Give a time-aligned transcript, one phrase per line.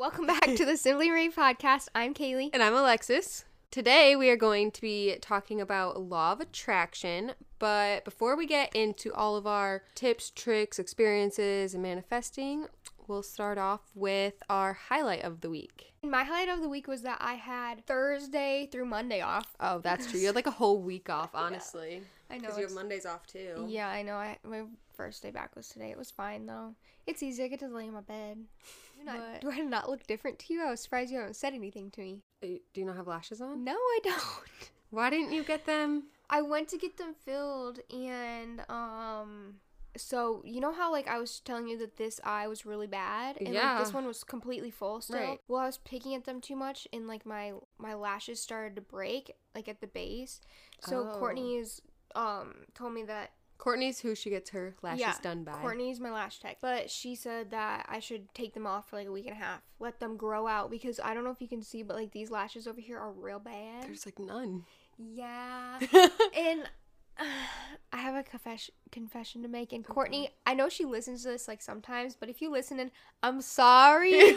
[0.00, 1.88] Welcome back to the Simply Ray podcast.
[1.94, 2.48] I'm Kaylee.
[2.54, 3.44] And I'm Alexis.
[3.70, 8.74] Today we are going to be talking about law of attraction, but before we get
[8.74, 12.64] into all of our tips, tricks, experiences, and manifesting,
[13.08, 15.92] we'll start off with our highlight of the week.
[16.02, 19.54] My highlight of the week was that I had Thursday through Monday off.
[19.60, 20.18] Oh, that's true.
[20.18, 22.00] You had like a whole week off, honestly.
[22.30, 22.40] I know.
[22.40, 23.66] Because you have Mondays off too.
[23.68, 24.14] Yeah, I know.
[24.14, 24.62] I my
[24.94, 25.90] first day back was today.
[25.90, 26.74] It was fine though.
[27.06, 27.44] It's easy.
[27.44, 28.38] I get to lay in my bed.
[29.00, 30.62] Do, not, But- do I not look different to you?
[30.64, 32.22] I was surprised you haven't said anything to me.
[32.42, 33.64] Uh, Do you not have lashes on?
[33.64, 34.20] No, I don't.
[34.90, 36.04] Why didn't you get them?
[36.28, 39.54] I went to get them filled and um
[39.96, 43.36] so you know how like I was telling you that this eye was really bad
[43.40, 45.16] and like this one was completely full still.
[45.18, 45.40] Right.
[45.48, 48.80] Well, I was picking at them too much and like my my lashes started to
[48.82, 50.40] break like at the base.
[50.80, 51.18] So Oh.
[51.18, 51.80] Courtney's
[52.14, 55.52] um told me that Courtney's who she gets her lashes Yeah, done by.
[55.52, 59.06] Courtney's my lash tech, but she said that I should take them off for like
[59.06, 61.48] a week and a half, let them grow out because I don't know if you
[61.48, 63.82] can see, but like these lashes over here are real bad.
[63.82, 64.64] There's like none.
[64.98, 65.78] Yeah.
[65.92, 66.70] and
[67.92, 69.74] I have a confession confession to make.
[69.74, 72.90] And Courtney, I know she listens to this like sometimes, but if you listen, and
[73.22, 74.12] I'm sorry.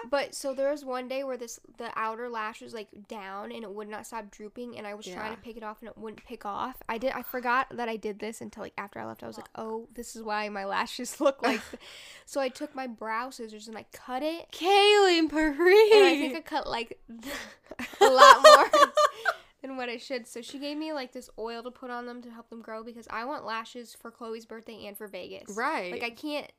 [0.10, 3.62] but so there was one day where this the outer lash was like down and
[3.62, 5.98] it would not stop drooping, and I was trying to pick it off and it
[5.98, 6.76] wouldn't pick off.
[6.88, 7.12] I did.
[7.12, 9.22] I forgot that I did this until like after I left.
[9.22, 11.60] I was like, oh, this is why my lashes look like.
[11.70, 11.82] th-"
[12.26, 14.50] so I took my brow scissors and I cut it.
[14.52, 15.90] Kaylin Paris.
[15.92, 16.98] And I think I cut like
[18.00, 18.90] a lot more
[19.62, 20.26] than what I should.
[20.26, 22.82] So she gave me like this oil to put on them to help them grow
[22.82, 25.56] because I want lashes for Chloe's birthday and for Vegas.
[25.56, 25.92] Right.
[25.92, 26.50] Like I can't.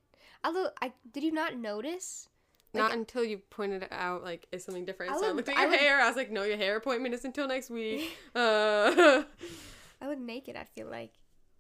[0.44, 2.28] Although I did you not notice?
[2.74, 5.14] Not until you pointed it out, like, is something different.
[5.14, 6.02] I so I looked at I your hair.
[6.02, 8.18] I was like, no, your hair appointment is until next week.
[8.36, 9.24] Uh,
[10.02, 10.56] I look naked.
[10.56, 11.14] I feel like.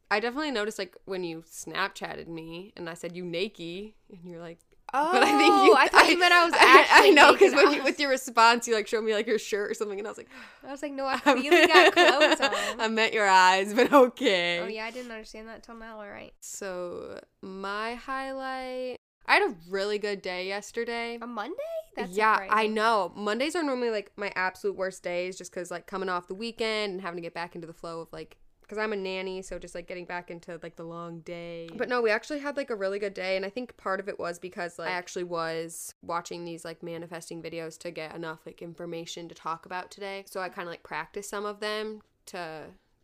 [0.10, 3.94] I definitely noticed, like, when you Snapchatted me and I said, you nakey.
[4.10, 4.60] And you're like,
[4.94, 5.74] Oh, but I think you.
[5.78, 7.10] I thought you meant I was I, actually.
[7.10, 9.72] I know, because when you, with your response, you, like, showed me, like, your shirt
[9.72, 9.98] or something.
[9.98, 10.30] And I was like,
[10.68, 12.82] I was like, no, I clearly got clothes on.
[12.82, 14.60] I meant your eyes, but okay.
[14.60, 16.00] Oh yeah, I didn't understand that till now.
[16.00, 19.01] All right, So, my highlight.
[19.32, 21.18] I had a really good day yesterday.
[21.22, 21.56] a Monday.
[21.96, 23.14] That's yeah, I know.
[23.16, 26.92] Mondays are normally like my absolute worst days just because like coming off the weekend
[26.92, 29.58] and having to get back into the flow of like, because I'm a nanny, so
[29.58, 31.70] just like getting back into like the long day.
[31.74, 33.38] But no, we actually had like a really good day.
[33.38, 36.84] And I think part of it was because like I actually was watching these like
[36.84, 40.26] manifesting videos to get enough like information to talk about today.
[40.28, 42.64] So I kind of like practiced some of them to,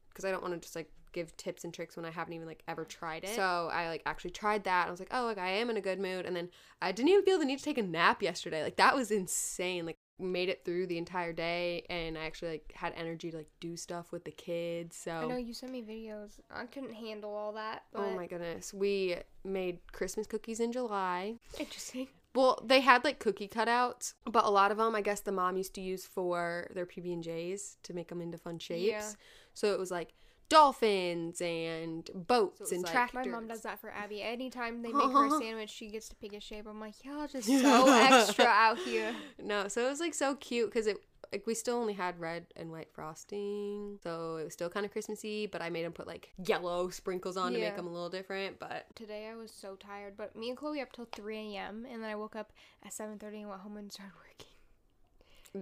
[0.10, 2.48] because I don't want to just like give tips and tricks when I haven't even
[2.48, 3.36] like ever tried it.
[3.36, 4.84] So I like actually tried that.
[4.84, 6.26] And I was like, oh, like I am in a good mood.
[6.26, 6.50] And then
[6.82, 8.62] I didn't even feel the need to take a nap yesterday.
[8.62, 9.86] Like that was insane.
[9.86, 13.50] Like made it through the entire day and I actually like had energy to like
[13.60, 14.96] do stuff with the kids.
[14.96, 16.40] So I know you sent me videos.
[16.52, 17.84] I couldn't handle all that.
[17.96, 18.74] Oh but Oh my goodness.
[18.74, 21.36] We made Christmas cookies in July.
[21.60, 22.08] Interesting.
[22.36, 25.58] Well, they had like cookie cutouts, but a lot of them I guess the mom
[25.58, 28.86] used to use for their PB&Js to make them into fun shapes.
[28.86, 29.10] Yeah.
[29.56, 30.14] So it was like
[30.50, 33.26] dolphins and boats So and like- tractors.
[33.26, 34.22] My mom does that for Abby.
[34.22, 36.66] Anytime they make her a sandwich, she gets to pick a shape.
[36.68, 39.14] I'm like, y'all just so extra out here.
[39.42, 40.98] No, so it was like so cute because it
[41.34, 44.94] like we still only had red and white frosting, so it was still kind of
[44.94, 45.46] Christmassy.
[45.46, 48.60] But I made them put like yellow sprinkles on to make them a little different.
[48.60, 51.86] But Today I was so tired, but me and Chloe up till 3 a.m.
[51.92, 52.54] and then I woke up
[52.86, 54.48] at 7:30 and went home and started working.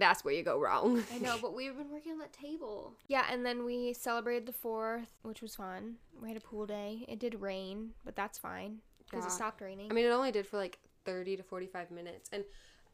[0.00, 1.02] That's where you go wrong.
[1.12, 2.94] I know, but we've been working on that table.
[3.08, 5.96] Yeah, and then we celebrated the fourth, which was fun.
[6.22, 7.04] We had a pool day.
[7.08, 9.28] It did rain, but that's fine because Yeah.
[9.28, 9.90] it stopped raining.
[9.90, 12.28] I mean, it only did for like 30 to 45 minutes.
[12.32, 12.44] And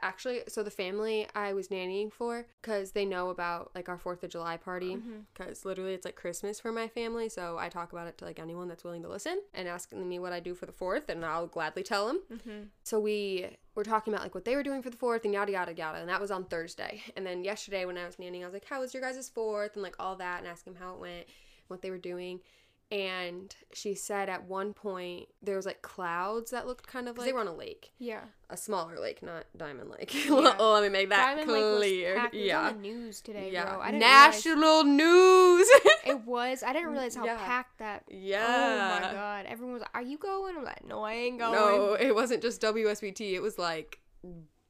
[0.01, 4.23] actually, so the family I was nannying for, because they know about like our 4th
[4.23, 4.99] of July party,
[5.35, 7.29] because literally it's like Christmas for my family.
[7.29, 10.19] So I talk about it to like anyone that's willing to listen and asking me
[10.19, 12.21] what I do for the 4th, and I'll gladly tell them.
[12.33, 12.63] mm-hmm.
[12.85, 15.53] So we were talking about like what they were doing for the 4th and yada
[15.53, 15.99] yada yada.
[15.99, 17.03] And that was on Thursday.
[17.17, 19.75] And then yesterday when I was nannying, I was like, how was your guys' 4th?
[19.75, 21.27] And like all that, and asking them how it went,
[21.69, 22.41] what they were doing.
[22.93, 27.27] And she said at one point there was like clouds that looked kind of like
[27.27, 28.21] they were on a lake Yeah.
[28.51, 30.13] a smaller lake, not Diamond Lake.
[30.29, 30.55] Yeah.
[30.59, 31.49] oh, let me make that Diamond
[31.79, 32.17] clear.
[32.17, 32.61] It was yeah.
[32.69, 33.65] on the news today, yeah.
[33.71, 33.81] bro.
[33.81, 35.69] I didn't realize- National news.
[36.05, 36.63] It was.
[36.63, 37.39] I didn't realize how Yeah.
[37.39, 38.05] packed that.
[38.09, 38.99] yeah.
[39.01, 39.47] Oh my god!
[39.47, 42.43] Everyone was like, "Are you going?" I'm like, "No, I ain't going." No, it wasn't
[42.43, 43.33] just WSBT.
[43.35, 44.01] It was like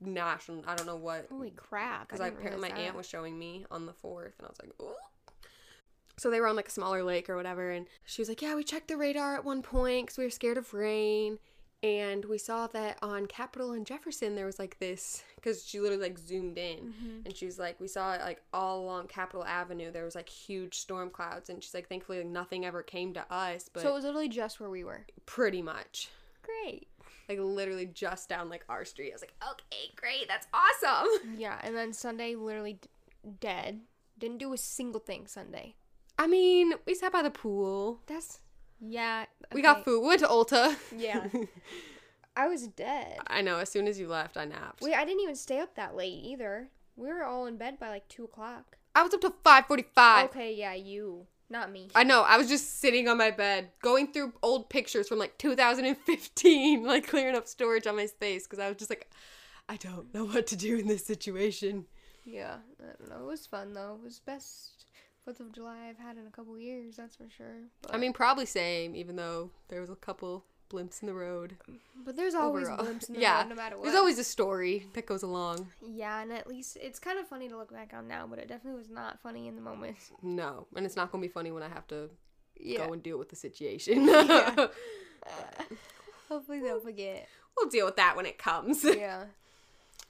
[0.00, 0.62] national.
[0.66, 1.26] I don't know what.
[1.30, 2.06] Holy crap!
[2.08, 4.72] Because I my realize aunt was showing me on the fourth, and I was like,
[4.78, 4.94] oh.
[6.22, 8.54] So they were on like a smaller lake or whatever, and she was like, "Yeah,
[8.54, 11.38] we checked the radar at one point because we were scared of rain."
[11.84, 16.04] And we saw that on Capitol and Jefferson there was like this because she literally
[16.10, 17.26] like zoomed in Mhm.
[17.26, 20.28] and she was like we saw it like all along Capitol Avenue there was like
[20.28, 23.88] huge storm clouds and she's like thankfully like, nothing ever came to us but So
[23.90, 25.04] it was literally just where we were.
[25.26, 26.08] pretty much
[26.42, 26.86] great.
[27.28, 29.10] Like literally just down like our street.
[29.10, 31.34] I was like, okay, great, that's awesome.
[31.36, 32.88] Yeah, and then Sunday literally d-
[33.40, 33.80] dead.
[34.20, 35.74] Didn't do a single thing Sunday.
[36.19, 38.00] I mean, we sat by the pool.
[38.06, 38.41] That's
[38.81, 39.26] yeah.
[39.53, 40.00] We got food.
[40.00, 40.76] We went to Ulta.
[40.97, 41.26] Yeah.
[42.37, 43.19] I was dead.
[43.26, 43.59] I know.
[43.59, 44.81] As soon as you left, I napped.
[44.81, 46.69] Wait, I didn't even stay up that late either.
[46.97, 48.79] We were all in bed by like two o'clock.
[48.94, 50.31] I was up till five forty-five.
[50.31, 51.88] Okay, yeah, you, not me.
[51.94, 52.23] I know.
[52.23, 57.06] I was just sitting on my bed, going through old pictures from like 2015, like
[57.06, 59.11] clearing up storage on my space because I was just like,
[59.69, 61.87] I don't know what to do in this situation.
[62.25, 63.26] Yeah, I don't know.
[63.26, 63.99] It was fun though.
[64.00, 64.87] It was best
[65.24, 66.96] Fourth of July I've had in a couple years.
[66.96, 67.54] That's for sure.
[67.82, 71.56] But, I mean, probably same, even though there was a couple blimps in the road.
[72.04, 72.84] but there's always overall.
[72.86, 73.84] blimps in the Yeah, road, no matter what.
[73.84, 75.69] There's always a story that goes along.
[75.86, 78.48] yeah, and at least it's kind of funny to look back on now, but it
[78.48, 79.96] definitely was not funny in the moment.
[80.22, 82.08] No, and it's not gonna be funny when I have to
[82.58, 82.86] Yeah.
[82.86, 84.06] go and deal with the situation.
[84.08, 84.66] Yeah.
[85.24, 85.62] Uh,
[86.28, 87.28] hopefully they'll forget.
[87.56, 88.82] we'll deal with that when it comes.
[88.82, 89.26] yeah.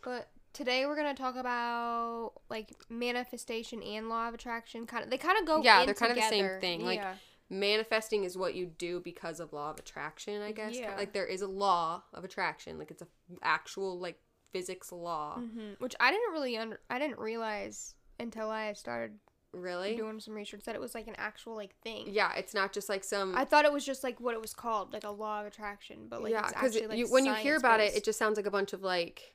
[0.02, 4.86] But today we're gonna talk about like manifestation and law of attraction.
[4.86, 5.62] Kind of, they kind of go.
[5.62, 7.14] Yeah, in they're kind of the same thing, like, Yeah.
[7.50, 10.74] Manifesting is what you do because of law of attraction, I guess.
[10.74, 10.96] Yeah.
[10.96, 13.08] Like there is a law of attraction, like it's a
[13.42, 14.18] actual like
[14.52, 15.36] physics law.
[15.38, 15.78] Mhm.
[15.78, 16.80] Which I didn't really under.
[16.88, 19.18] I didn't realize until I started
[19.52, 19.96] Really?
[19.96, 22.06] doing some research that it was like an actual like thing.
[22.08, 23.36] Yeah, it's not just like some.
[23.36, 26.06] I thought it was just like what it was called, like a law of attraction,
[26.08, 28.50] but like yeah, because like when you hear about it, it just sounds like a
[28.50, 29.34] bunch of like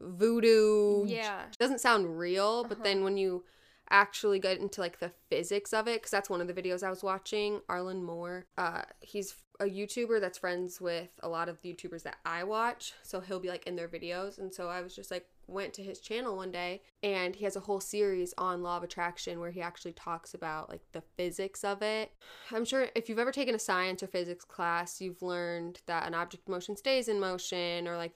[0.00, 1.06] voodoo.
[1.06, 1.42] Yeah.
[1.46, 2.84] It doesn't sound real, but Uh-huh.
[2.84, 3.44] then when you
[3.90, 6.90] actually get into like the physics of it, because that's one of the videos I
[6.90, 8.46] was watching, Arlen Moore.
[8.58, 12.92] Uh, he's a YouTuber that's friends with a lot of the YouTubers that I watch,
[13.02, 15.82] so he'll be like in their videos, and so I was just like went to
[15.82, 19.50] his channel one day, and he has a whole series on law of attraction where
[19.50, 22.12] he actually talks about like the physics of it.
[22.52, 26.14] I'm sure if you've ever taken a science or physics class, you've learned that an
[26.14, 28.12] object in motion stays in motion, or like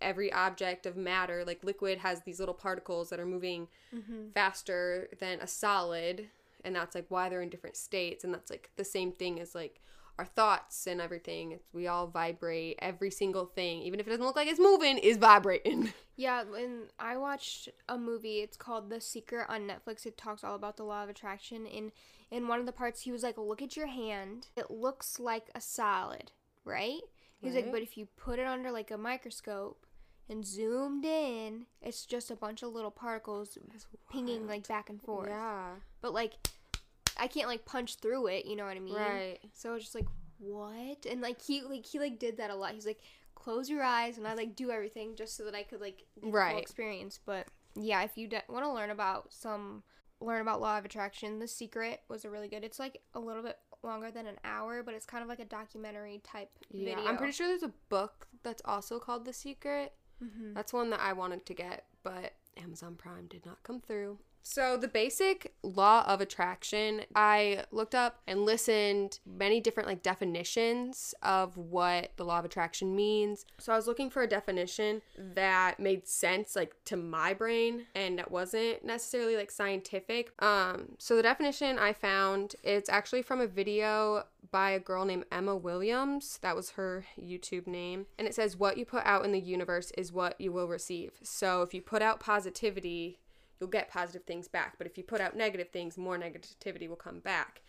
[0.00, 4.32] every object of matter, like liquid, has these little particles that are moving Mhm.
[4.32, 6.28] faster than a solid,
[6.64, 9.54] and that's like why they're in different states, and that's like the same thing as
[9.54, 9.80] like
[10.18, 11.52] our thoughts and everything.
[11.52, 12.78] It's, we all vibrate.
[12.80, 15.92] Every single thing, even if it doesn't look like it's moving, is vibrating.
[16.18, 20.06] Yeah, when I watched a movie, it's called The Secret on Netflix.
[20.06, 21.66] It talks all about the law of attraction.
[21.66, 21.92] And
[22.30, 24.48] in one of the parts, he was like, "Look at your hand.
[24.56, 26.32] It looks like a solid,
[26.64, 27.02] right?"
[27.42, 29.85] He's like, "But if you put it under like a microscope
[30.28, 33.56] and zoomed in, it's just a bunch of little particles
[34.10, 35.28] pinging like back and forth.
[35.28, 35.68] Yeah.
[36.00, 36.32] But like,
[37.16, 38.44] I can't like punch through it.
[38.46, 38.94] You know what I mean?
[38.96, 39.38] Right.
[39.54, 40.06] So it's just like,
[40.38, 41.06] what?
[41.08, 42.72] And like he like he like did that a lot.
[42.74, 43.00] He's like,
[43.34, 46.14] close your eyes, and I like do everything just so that I could like get
[46.16, 46.58] the full Right.
[46.60, 47.20] experience.
[47.24, 49.82] But yeah, if you de- want to learn about some
[50.20, 52.64] learn about law of attraction, The Secret was a really good.
[52.64, 55.44] It's like a little bit longer than an hour, but it's kind of like a
[55.44, 56.94] documentary type Yeah.
[56.96, 57.08] video.
[57.08, 59.92] I'm pretty sure there's a book that's also called The Secret.
[60.22, 60.54] Mhm.
[60.54, 64.18] That's one that I wanted to get, but Amazon Prime did not come through.
[64.48, 71.16] So, the basic law of attraction, I looked up and listened many different like definitions
[71.20, 73.44] of what the law of attraction means.
[73.58, 78.20] So, I was looking for a definition that made sense like to my brain and
[78.20, 80.30] that wasn't necessarily like scientific.
[80.40, 85.24] Um, so the definition I found it's actually from a video by a girl named
[85.32, 86.38] Emma Williams.
[86.42, 88.06] That was her YouTube name.
[88.16, 91.14] And it says, What you put out in the universe is what you will receive.
[91.24, 93.18] So if you put out positivity,
[93.60, 94.76] you'll get positive things back.
[94.78, 97.62] But if you put out negative things, more negativity will come back.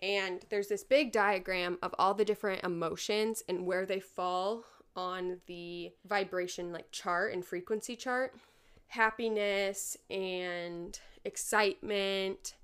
[0.00, 4.64] And there's this big diagram of all the different emotions and where they fall
[4.96, 8.34] on the vibration like chart and frequency chart.
[8.88, 12.54] Happiness and excitement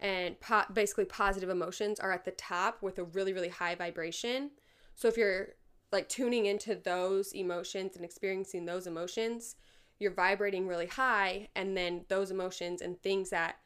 [0.00, 4.50] and po- basically positive emotions are at the top with a really really high vibration.
[4.94, 5.48] So if you're
[5.92, 9.56] like tuning into those emotions and experiencing those emotions,
[10.00, 13.56] you're vibrating really high and then those emotions and things that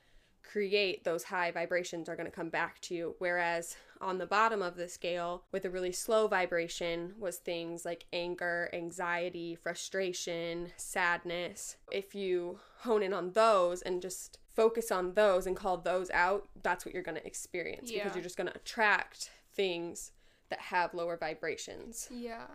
[0.43, 4.61] create those high vibrations are going to come back to you whereas on the bottom
[4.61, 11.76] of the scale with a really slow vibration was things like anger, anxiety, frustration, sadness.
[11.91, 16.49] If you hone in on those and just focus on those and call those out,
[16.62, 18.03] that's what you're going to experience Yeah.
[18.03, 20.12] because you're just going to attract things
[20.50, 22.09] that have lower vibrations.
[22.11, 22.47] Yeah,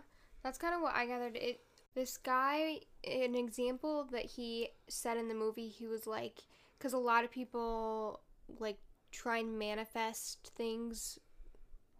[0.44, 1.36] that's kind of what I gathered.
[1.36, 1.62] It
[1.94, 6.38] this guy, an example that he said in the movie, he was like,
[6.78, 8.20] because a lot of people
[8.58, 8.78] like
[9.12, 11.18] try and manifest things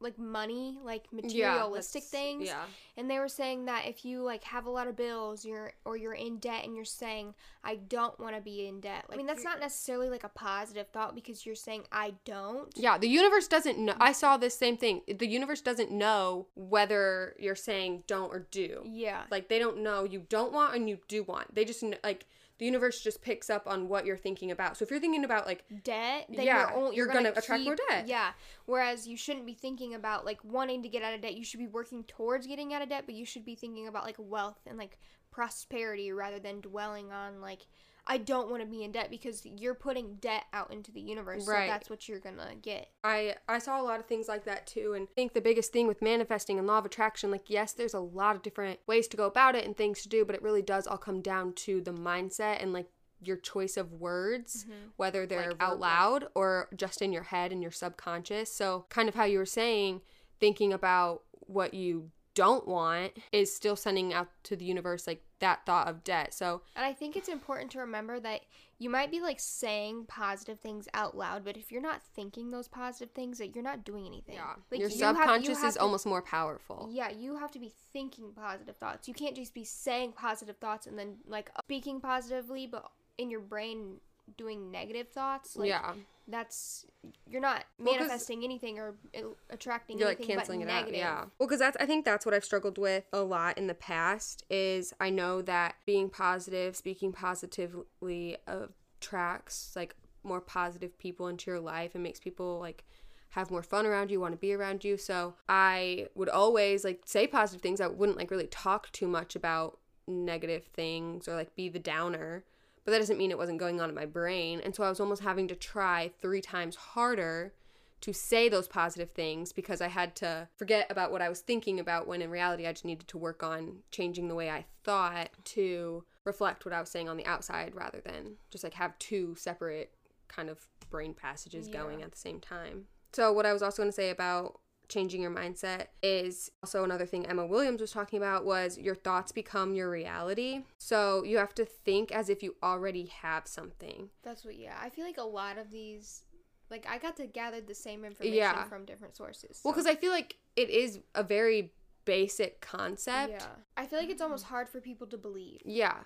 [0.00, 2.47] like money, like materialistic that's- things.
[2.47, 2.62] Yeah.
[2.97, 5.97] And they were saying that if you like have a lot of bills, you're or
[5.97, 9.04] you're in debt and you're saying I don't want to be in debt.
[9.11, 12.73] I mean, that's not necessarily like a positive thought because you're saying I don't.
[12.76, 13.95] Yeah, the universe doesn't know.
[14.00, 15.02] I saw this same thing.
[15.09, 18.83] The universe doesn't know whether you're saying don't or do.
[18.85, 19.23] Yeah.
[19.30, 21.54] Like they don't know you don't want and you do want.
[21.54, 22.26] They just like
[22.60, 24.76] the universe just picks up on what you're thinking about.
[24.76, 27.64] So if you're thinking about like debt, then Yeah, you're, you're you're, gonna gonna, attract
[27.64, 28.06] more debt.
[28.06, 28.32] Yeah.
[28.66, 31.34] Whereas you shouldn't be thinking about like wanting to get out of debt.
[31.34, 34.04] You should be working towards getting out of debt, but you should be thinking about
[34.04, 34.98] like wealth and like
[35.30, 37.62] prosperity rather than dwelling on like
[38.07, 41.47] I don't want to be in debt because you're putting debt out into the universe.
[41.47, 41.66] Right.
[41.66, 42.88] So that's what you're gonna get.
[43.04, 45.73] I I saw a lot of things like that too and I think the biggest
[45.73, 49.09] thing with manifesting and law of attraction like yes there's a lot of different ways
[49.09, 51.52] to go about it and things to do but it really does all come down
[51.54, 52.88] to the mindset and like
[53.23, 54.88] your choice of words mm-hmm.
[54.97, 59.09] whether they're Like out loud or just in your head and your subconscious so kind
[59.09, 60.00] of how you were saying
[60.38, 65.64] thinking about what you don't want is still sending out to the universe like that
[65.66, 68.42] thought of debt so And I think it's important to remember that
[68.78, 72.66] you might be like saying positive things out loud, but if you're not thinking those
[72.66, 74.37] positive things, that you're not doing anything.
[74.37, 77.37] Yeah, Like, your you have- you subconscious have is to- almost more powerful Yeah, you
[77.37, 79.06] have to be thinking positive thoughts.
[79.06, 83.40] You can't just be saying positive thoughts and then like speaking positively, but in your
[83.40, 84.00] brain
[84.38, 85.56] doing negative thoughts.
[85.56, 85.94] Like, yeah
[86.30, 86.87] that's
[87.28, 89.20] you're not Well, manifesting anything or uh,
[89.50, 91.00] attracting you're like anything canceling but it negative.
[91.02, 91.25] out yeah.
[91.38, 94.44] Well because that's i think that's what i've struggled with a lot in the past
[94.50, 101.60] is i know that being positive speaking positively attracts like more positive people into your
[101.60, 101.94] life.
[101.94, 102.84] And makes people like
[103.30, 104.96] have more fun around you want to be around you.
[104.96, 107.80] So i would always like say positive things.
[107.80, 112.44] I wouldn't like really talk too much about negative things or like be the downer
[112.90, 115.00] but that doesn't mean it wasn't going on in my brain and so i was
[115.00, 117.52] almost having to try three times harder
[118.00, 121.78] to say those positive things because I had to forget about what I was thinking
[121.78, 125.28] about when in reality I just needed to work on changing the way I thought
[125.44, 129.35] to reflect what I was saying on the outside rather than just like have two
[129.37, 129.94] separate
[130.28, 132.85] kind of brain passages going at the same time.
[133.12, 137.06] So what I was also going to say about changing your mindset is also another
[137.06, 140.64] thing Emma Williams was talking about was your thoughts become your reality.
[140.78, 144.11] So you have to think as if you already have something.
[144.23, 144.56] That's what.
[144.59, 146.25] Yeah, I feel like a lot of these,
[146.70, 148.64] like I got to gather the same information Yeah.
[148.64, 149.61] from different sources.
[149.64, 151.73] Well, because I feel like it is a very
[152.04, 153.32] basic concept.
[153.32, 155.61] yeah, I feel like it's almost hard for people to believe.
[155.64, 155.99] Yeah.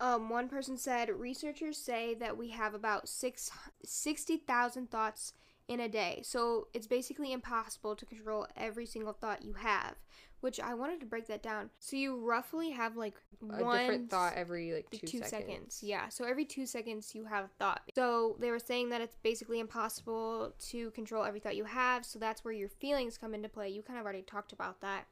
[0.00, 3.50] Um, one person said researchers say that we have about six
[3.84, 5.32] sixty thousand thoughts
[5.68, 6.20] in a day.
[6.24, 9.94] So it's basically impossible to control every single thought you have.
[10.40, 11.70] Which I wanted to break that down.
[11.78, 15.30] So you roughly have like A one different thought every like two, two seconds.
[15.30, 15.80] seconds.
[15.84, 16.08] Yeah.
[16.08, 17.82] So every two seconds you have a thought.
[17.94, 22.04] So they were saying that it's basically impossible to control every thought you have.
[22.04, 23.68] So that's where your feelings come into play.
[23.68, 25.06] You kind of already talked about that.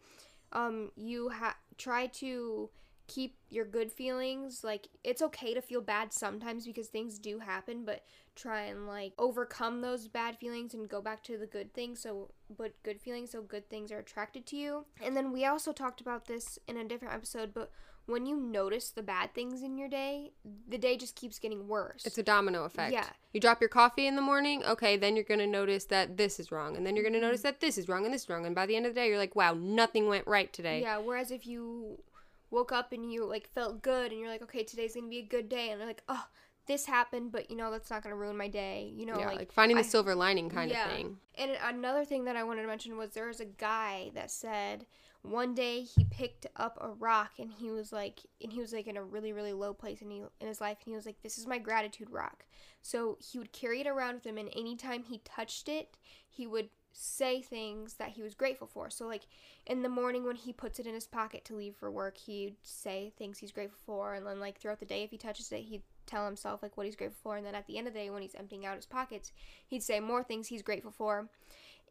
[0.52, 2.68] Um, you have try to
[3.10, 4.62] keep your good feelings.
[4.62, 8.04] Like it's okay to feel bad sometimes because things do happen, but
[8.36, 12.00] try and like overcome those bad feelings and go back to the good things.
[12.00, 14.86] So, but good feelings, so good things are attracted to you.
[15.04, 17.72] And then we also talked about this in a different episode, but
[18.06, 20.32] when you notice the bad things in your day,
[20.68, 22.04] the day just keeps getting worse.
[22.06, 22.92] It's a domino effect.
[22.92, 23.06] Yeah.
[23.32, 26.40] You drop your coffee in the morning, okay, then you're going to notice that this
[26.40, 26.76] is wrong.
[26.76, 27.28] And then you're going to mm-hmm.
[27.28, 28.46] notice that this is wrong and this is wrong.
[28.46, 30.82] And by the end of the day, you're like, wow, nothing went right today.
[30.82, 32.02] Yeah, whereas if you
[32.50, 35.22] woke up and you like felt good and you're like, okay, today's gonna be a
[35.26, 36.26] good day, and like, oh,
[36.66, 38.92] this happened, but you know that's not gonna ruin my day.
[38.94, 40.86] You know, Yeah, like, like, finding the I- silver lining kind yeah.
[40.86, 41.16] of thing.
[41.36, 44.86] And another thing that I wanted to mention was there was a guy that said
[45.22, 48.86] one day he picked up a rock and he was like, and he was like
[48.86, 51.22] in a really really low place in he, in his life, and he was like,
[51.22, 52.44] this is my gratitude rock.
[52.82, 55.96] So he would carry it around with him, and anytime he touched it,
[56.28, 56.70] he would
[57.02, 58.90] say things that he was grateful for.
[58.90, 59.22] So like
[59.66, 62.56] in the morning when he puts it in his pocket to leave for work, he'd
[62.62, 65.62] say things he's grateful for, and then like throughout the day if he touches it,
[65.62, 68.00] he'd tell himself like what he's grateful for, and then at the end of the
[68.00, 69.32] day when he's emptying out his pockets,
[69.66, 71.28] he'd say more things he's grateful for.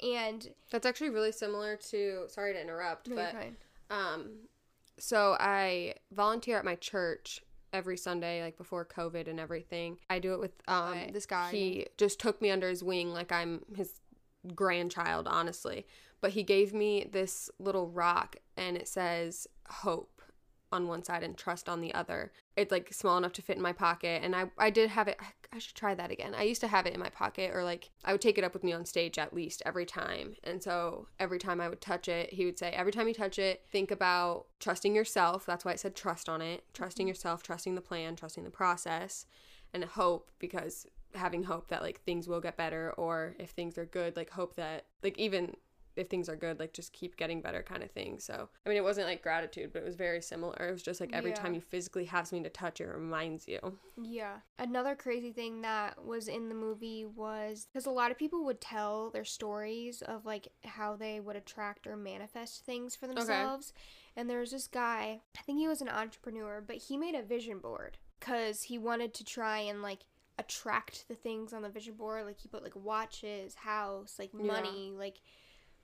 [0.04, 3.36] And That's actually really similar to, sorry to interrupt, No, but.
[3.90, 4.32] Um,
[5.00, 7.42] so I volunteer at my church
[7.74, 9.98] every Sunday, like before COVID and everything.
[10.10, 11.14] I do it with um Right.
[11.14, 11.52] this guy.
[11.52, 13.94] He just took me under his wing like I'm his
[14.56, 15.86] grandchild, honestly.
[16.22, 20.22] But he gave me this little rock and it says hope
[20.72, 22.32] on one side and trust on the other.
[22.56, 25.18] It's like small enough to fit in my pocket and I I did have it
[25.52, 26.36] I should try that again.
[26.36, 28.54] I used to have it in my pocket or like I would take it up
[28.54, 30.36] with me on stage at least every time.
[30.44, 33.40] And so every time I would touch it, he would say every time you touch
[33.40, 35.46] it, think about trusting yourself.
[35.46, 36.64] That's why it said trust on it.
[36.74, 39.26] Trusting yourself, trusting the plan, trusting the process
[39.74, 43.86] and hope because having hope that like things will get better or if things are
[43.86, 45.56] good, like hope that like even
[45.96, 48.20] if things are good, like just keep getting better kind of thing.
[48.20, 50.56] So, I mean, it wasn't like gratitude, but it was very similar.
[50.68, 51.36] It was just like every Yeah.
[51.38, 53.78] time you physically have something to touch, it reminds you.
[54.02, 54.38] Yeah.
[54.58, 58.62] Another crazy thing that was in the movie was because a lot of people would
[58.62, 63.74] tell their stories of like how they would attract or manifest things for themselves.
[64.16, 67.24] And there was this guy, I think he was an entrepreneur, but he made a
[67.24, 70.00] vision board because he wanted to try and like
[70.40, 72.26] attract the things on the vision board.
[72.26, 74.46] Like he put like watches, house, like Yeah.
[74.48, 75.18] money, like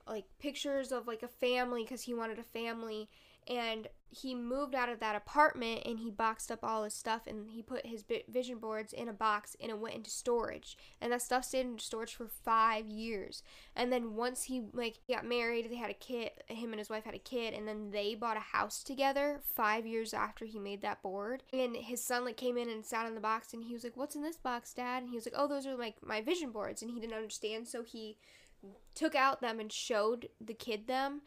[0.07, 3.09] like pictures of like a family because he wanted a family
[3.47, 7.51] and he moved out of that apartment and he boxed up all his stuff and
[7.51, 10.77] he put his vision boards in a box and it went into storage.
[11.01, 13.43] And that stuff stayed in storage for five years.
[13.75, 17.03] And then once he like got married they had a kid him and his wife
[17.03, 20.81] had a kid and then they bought a house together five years after he made
[20.81, 21.43] that board.
[21.51, 23.97] And his son like came in and sat on the box and he was like
[23.97, 25.03] what's in this box dad?
[25.03, 26.81] And he was like oh those are like my vision boards.
[26.81, 28.17] And he didn't understand so he
[28.93, 31.21] took out them and showed the kid them.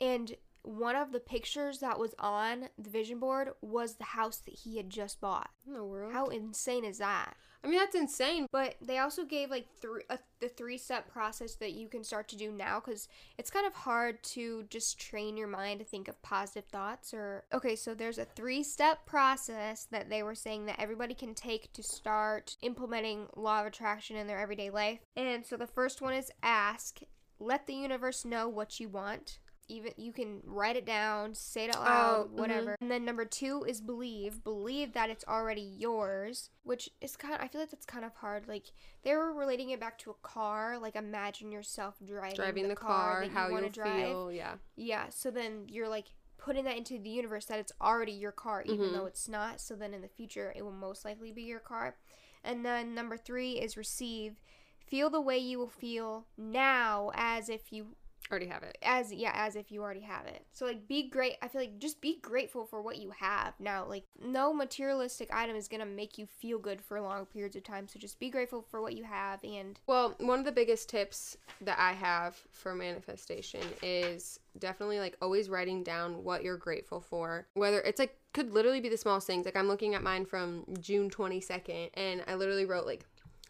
[0.00, 4.54] And one of the pictures that was on the vision board was the house that
[4.54, 5.50] he had just bought.
[5.66, 6.12] In the world.
[6.12, 7.34] How insane is that?
[7.62, 8.46] I mean, that's insane.
[8.50, 12.28] But they also gave like three a, the three step process that you can start
[12.28, 16.08] to do now because it's kind of hard to just train your mind to think
[16.08, 17.76] of positive thoughts or okay.
[17.76, 21.82] So there's a three step process that they were saying that everybody can take to
[21.82, 25.00] start implementing law of attraction in their everyday life.
[25.16, 27.00] And so the first one is ask.
[27.40, 29.38] Let the universe know what you want.
[29.68, 32.38] Even you can write it down, say it out loud, Oh, mhm.
[32.38, 32.76] whatever.
[32.80, 34.44] And then number two is believe.
[34.44, 37.38] Believe that it's already yours, which is kind.
[37.40, 38.46] I feel like that's kind of hard.
[38.46, 38.66] Like
[39.02, 40.78] they were relating it back to a car.
[40.78, 44.30] Like imagine yourself driving, Driving the, car, car, that you how wanna you feel.
[44.32, 44.54] Yeah.
[44.76, 45.08] Yeah.
[45.08, 48.88] So then you're like putting that into the universe that it's already your car, even
[48.90, 48.92] Mhm.
[48.92, 49.60] though it's not.
[49.62, 51.96] So then in the future, it will most likely be your car.
[52.42, 54.40] And then number three is receive.
[54.86, 57.96] Feel the way you will feel now as if you
[58.30, 58.78] Already have it.
[58.82, 61.78] as yeah as if you already have it so like be great i feel like
[61.78, 66.16] just be grateful for what you have now like no materialistic item is gonna make
[66.16, 69.04] you feel good for long periods of time so just be grateful for what you
[69.04, 74.98] have and Well, one of the biggest tips that I have for manifestation is definitely
[75.00, 77.46] like always writing down what you're grateful for.
[77.54, 79.44] Whether it's like could literally be the smallest things.
[79.44, 83.04] Like I'm looking at mine from June 22nd and I literally wrote like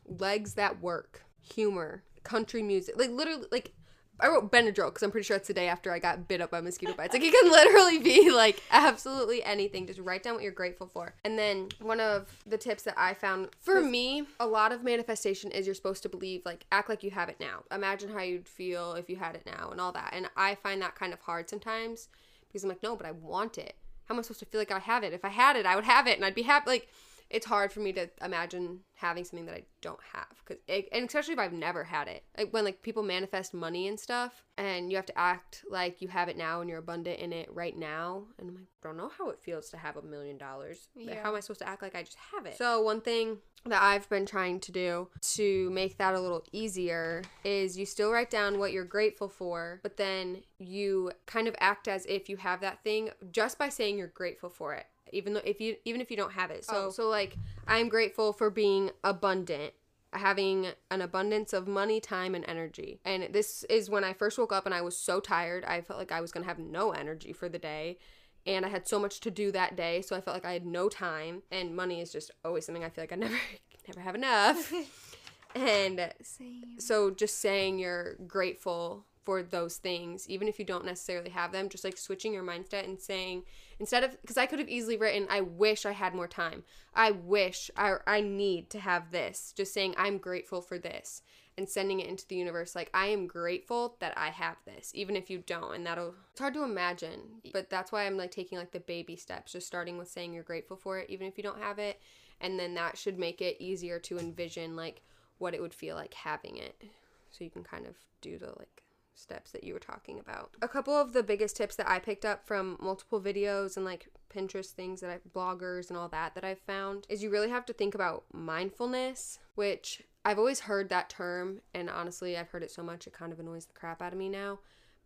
[0.06, 2.96] legs that work, humor, country music.
[2.98, 3.72] Like literally like
[4.20, 6.50] I wrote Benadryl because I'm pretty sure it's the day after I got bit up
[6.50, 7.12] by mosquito bites.
[7.12, 9.86] Like it can literally be like absolutely anything.
[9.86, 11.14] Just write down what you're grateful for.
[11.24, 15.50] And then one of the tips that I found for me, a lot of manifestation
[15.50, 17.64] is you're supposed to believe like act like you have it now.
[17.72, 20.10] Imagine how you'd feel if you had it now and all that.
[20.12, 22.08] And I find that kind of hard sometimes
[22.46, 23.74] because I'm like, no, but I want it.
[24.04, 25.12] How am I supposed to feel like I have it?
[25.12, 26.70] If I had it, I would have it and I'd be happy.
[26.70, 26.88] Like
[27.34, 31.34] it's hard for me to imagine having something that I don't have cuz and especially
[31.34, 32.22] if I've never had it.
[32.38, 36.08] Like when like people manifest money and stuff and you have to act like you
[36.08, 38.96] have it now and you're abundant in it right now and I'm like, I don't
[38.96, 40.88] know how it feels to have a million dollars.
[41.22, 42.56] How am I supposed to act like I just have it?
[42.56, 47.22] So one thing that I've been trying to do to make that a little easier
[47.44, 51.88] is you still write down what you're grateful for, but then you kind of act
[51.88, 54.86] as if you have that thing just by saying you're grateful for it.
[55.14, 56.64] Even though if you even if you don't have it.
[56.64, 56.90] So Oh.
[56.90, 59.74] so like I'm grateful for being abundant
[60.12, 63.00] having an abundance of money, time, and energy.
[63.04, 65.64] And this is when I first woke up and I was so tired.
[65.64, 67.98] I felt like I was going to have no energy for the day.
[68.46, 70.66] And I had so much to do that day, so I felt like I had
[70.66, 71.42] no time.
[71.50, 73.34] And money is just always something I feel like I never,
[73.88, 74.72] never have enough.
[75.54, 81.30] and same so just saying you're grateful for those things, even if you don't necessarily
[81.30, 83.44] have them, just like switching your mindset and saying
[83.80, 86.62] instead of because I could have easily written, I wish I had more time.
[86.94, 89.52] I wish I I need to have this.
[89.56, 91.22] Just saying I'm grateful for this
[91.56, 95.16] and sending it into the universe like I am grateful that I have this, even
[95.16, 95.74] if you don't.
[95.74, 97.20] And that'll it's hard to imagine,
[97.52, 100.42] but that's why I'm like taking like the baby steps, just starting with saying you're
[100.42, 102.00] grateful for it, even if you don't have it,
[102.40, 105.02] and then that should make it easier to envision like
[105.38, 106.82] what it would feel like having it.
[107.30, 108.83] So you can kind of do the like
[109.14, 110.56] steps that you were talking about.
[110.62, 114.08] A couple of the biggest tips that I picked up from multiple videos and like
[114.34, 117.66] Pinterest things that I bloggers and all that that I've found is you really have
[117.66, 122.70] to think about mindfulness, which I've always heard that term and honestly I've heard it
[122.70, 124.58] so much it kind of annoys the crap out of me now.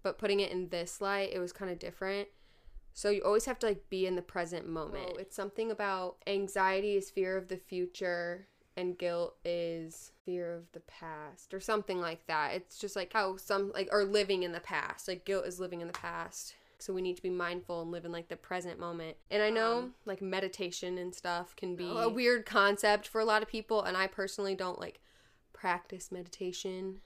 [0.02, 2.28] But putting it in this light, it was kind of different.
[2.94, 5.18] So you always have to like be in the present moment.
[5.18, 10.80] It's something about anxiety is fear of the future and guilt is fear of the
[10.80, 12.52] past or something like that.
[12.54, 15.08] It's just like how some like or living in the past.
[15.08, 16.54] Like guilt is living in the past.
[16.78, 19.16] So we need to be mindful and live in like the present moment.
[19.32, 21.96] And I know Um, like meditation and stuff can be Oh.
[21.98, 25.00] a weird concept for a lot of people and I personally don't like
[25.52, 27.00] practice meditation.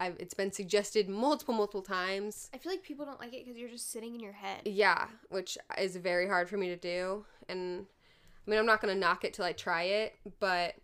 [0.00, 2.50] I've, it's been suggested multiple, multiple times.
[2.54, 4.60] I feel like people don't like it because you're just sitting in your head.
[4.66, 7.24] Yeah, which is very hard for me to do.
[7.48, 7.86] And
[8.46, 10.74] I mean, I'm not going to knock it till I try it, but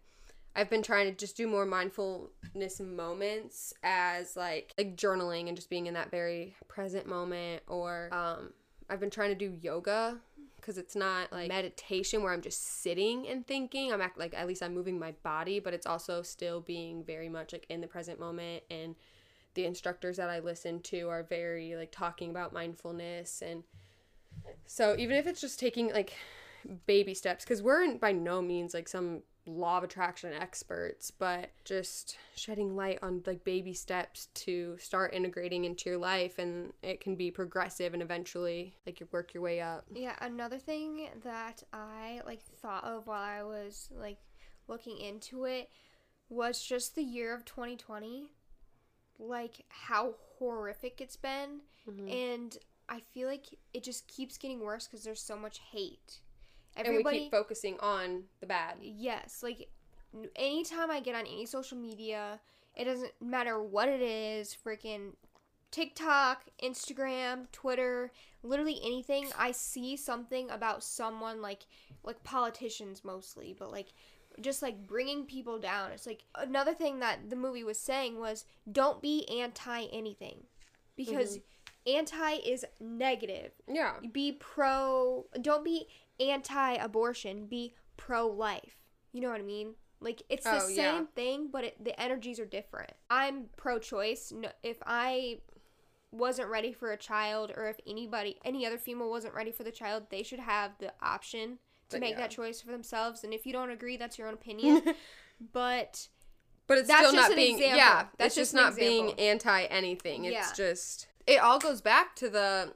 [0.56, 5.68] I've been trying to just do more mindfulness moments as like like journaling and just
[5.68, 8.52] being in that very present moment or um
[8.88, 10.18] I've been trying to do yoga
[10.56, 13.92] because it's not like meditation where I'm just sitting and thinking.
[13.92, 17.28] I'm act like at least I'm moving my body, but it's also still being very
[17.28, 18.94] much like in the present moment and
[19.54, 23.62] the instructors that I listen to are very like talking about mindfulness and
[24.66, 26.14] so even if it's just taking like
[26.86, 31.50] baby steps because we're in, by no means like some law of attraction experts but
[31.64, 37.00] just shedding light on like baby steps to start integrating into your life and it
[37.00, 41.62] can be progressive and eventually like you work your way up Yeah, another thing that
[41.72, 44.18] I like thought of while I was like
[44.68, 45.68] looking into it
[46.28, 48.30] was just the year of 2020.
[49.18, 52.08] Like how horrific it's been mm-hmm.
[52.08, 56.20] and I feel like it just keeps getting worse cuz there's so much hate.
[56.76, 58.76] And we keep focusing on the bad.
[58.80, 59.68] Yes, like
[60.36, 62.40] anytime I get on any social media,
[62.76, 65.12] it doesn't matter what it is, freaking
[65.70, 68.12] TikTok, Instagram, Twitter,
[68.44, 71.66] literally anything, I see something about someone like
[72.04, 73.88] like politicians mostly, but like
[74.40, 75.90] just like bringing people down.
[75.90, 80.44] It's like another thing that the movie was saying was don't be anti anything.
[80.96, 81.96] Because mm-hmm.
[81.96, 83.50] anti is negative.
[83.66, 83.94] Yeah.
[84.12, 85.88] Be pro don't be
[86.20, 88.76] anti-abortion be pro-life
[89.12, 91.02] you know what i mean like it's the Oh, same yeah.
[91.14, 95.38] thing but it, the energies are different i'm pro-choice no, if i
[96.10, 99.72] wasn't ready for a child or if anybody any other female wasn't ready for the
[99.72, 102.20] child they should have the option to But make yeah.
[102.22, 104.82] that choice for themselves and if you don't agree that's your own opinion
[105.52, 106.08] but
[106.66, 107.76] But it's still not being example.
[107.78, 108.06] yeah.
[108.16, 110.24] That's it's just just not being anti anything.
[110.24, 110.52] It's Yeah.
[110.56, 112.72] just it all goes back to the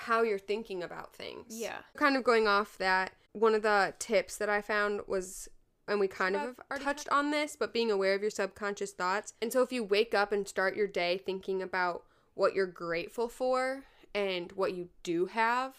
[0.00, 1.46] how you're thinking about things.
[1.48, 1.78] Yeah.
[1.96, 5.48] Kind of going off that, one of the tips that I found was
[5.88, 8.30] and we kind of I've have already touched on this, but being aware of your
[8.30, 9.34] subconscious thoughts.
[9.42, 13.28] And so if you wake up and start your day thinking about what you're grateful
[13.28, 13.82] for
[14.14, 15.74] and what you do have,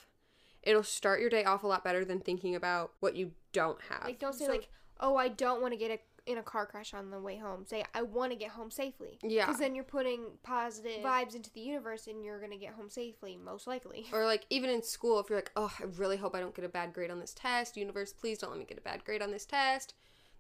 [0.64, 4.04] it'll start your day off a lot better than thinking about what you don't have.
[4.06, 6.66] like don't say So- like oh i don't want to get a, in a car
[6.68, 9.46] crash on the way home say i want to get home safely Yeah.
[9.46, 13.38] because then you're putting positive vibes into the universe and you're gonna get home safely
[13.38, 16.40] most likely Or like even in school, if you're like, oh, I really hope I
[16.40, 17.76] don't get a bad grade on this test.
[17.78, 19.94] Universe, please don't let me get a bad grade on this test.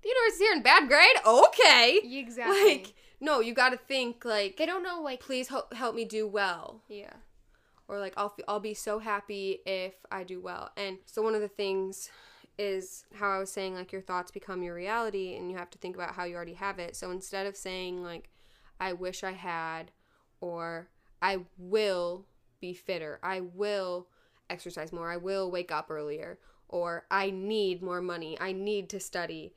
[0.04, 1.15] The universe is here in bad grade.
[1.26, 2.00] Okay.
[2.04, 5.96] exactly Like no, you got to think like, they don't know like please help help
[5.96, 6.82] me do well.
[6.88, 7.13] yeah
[7.88, 10.70] Or like I'll f- I'll be so happy if I do well.
[10.78, 12.10] And so one of the things
[12.62, 15.80] is how I was saying like your thoughts become your reality and you have to
[15.80, 16.95] think about how you already have it.
[16.95, 18.30] So instead of saying like
[18.80, 19.91] I wish I had
[20.41, 20.89] or
[21.24, 22.28] I will
[22.60, 23.19] be fitter.
[23.24, 24.08] I will
[24.47, 25.12] exercise more.
[25.12, 26.38] I will wake up earlier
[26.69, 28.38] or I need more money.
[28.39, 29.56] I need to study.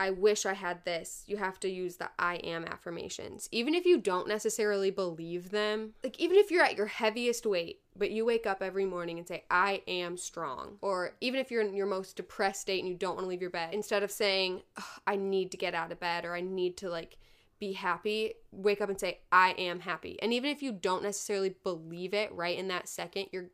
[0.00, 1.24] I wish I had this.
[1.26, 3.50] You have to use the I am affirmations.
[3.52, 7.82] Even if you don't necessarily believe them, like even if you're at your heaviest weight,
[7.94, 10.78] but you wake up every morning and say, I am strong.
[10.80, 13.42] Or even if you're in your most depressed state and you don't want to leave
[13.42, 14.62] your bed, instead of saying,
[15.06, 17.18] I need to get out of bed or I need to like
[17.58, 20.18] be happy, wake up and say, I am happy.
[20.22, 23.50] And even if you don't necessarily believe it right in that second, you're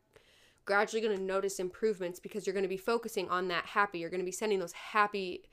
[0.63, 3.99] gradually going to notice improvements because you're going to be focusing on that happy.
[3.99, 5.43] You're going to be sending those happy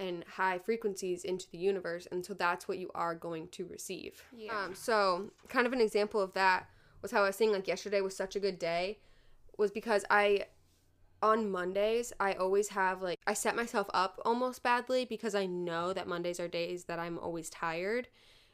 [0.00, 2.08] and high frequencies into the universe.
[2.10, 4.24] And so that's what you are going to receive.
[4.34, 4.64] Yeah.
[4.64, 6.68] Um, so, kind of an example of that
[7.02, 8.98] was how I was saying, like, yesterday was such a good day,
[9.58, 10.46] was because I
[11.22, 15.92] on Mondays, I always have like I set myself up almost badly because I know
[15.92, 18.08] that Mondays are days that I'm always tired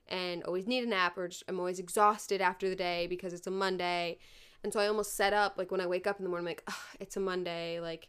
[0.09, 3.47] and always need a nap or just, I'm always exhausted after the day because it's
[3.47, 4.19] a Monday.
[4.65, 6.51] And so I almost set up like when I wake up in the morning I'm
[6.51, 6.69] like,
[7.01, 8.09] it's a Monday, like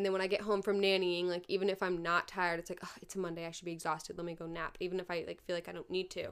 [0.00, 2.70] and then when I get home from nannying, like even if I'm not tired, it's
[2.70, 4.16] like, "Ugh, it's a Monday, I should be exhausted.
[4.16, 6.28] Let me go nap, even if I like feel like I don't need to.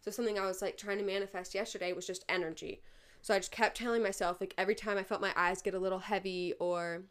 [0.00, 2.80] So something I was like trying to manifest yesterday was just energy.
[3.20, 5.78] So I just kept telling myself like every time I felt my eyes get a
[5.78, 7.02] little heavy or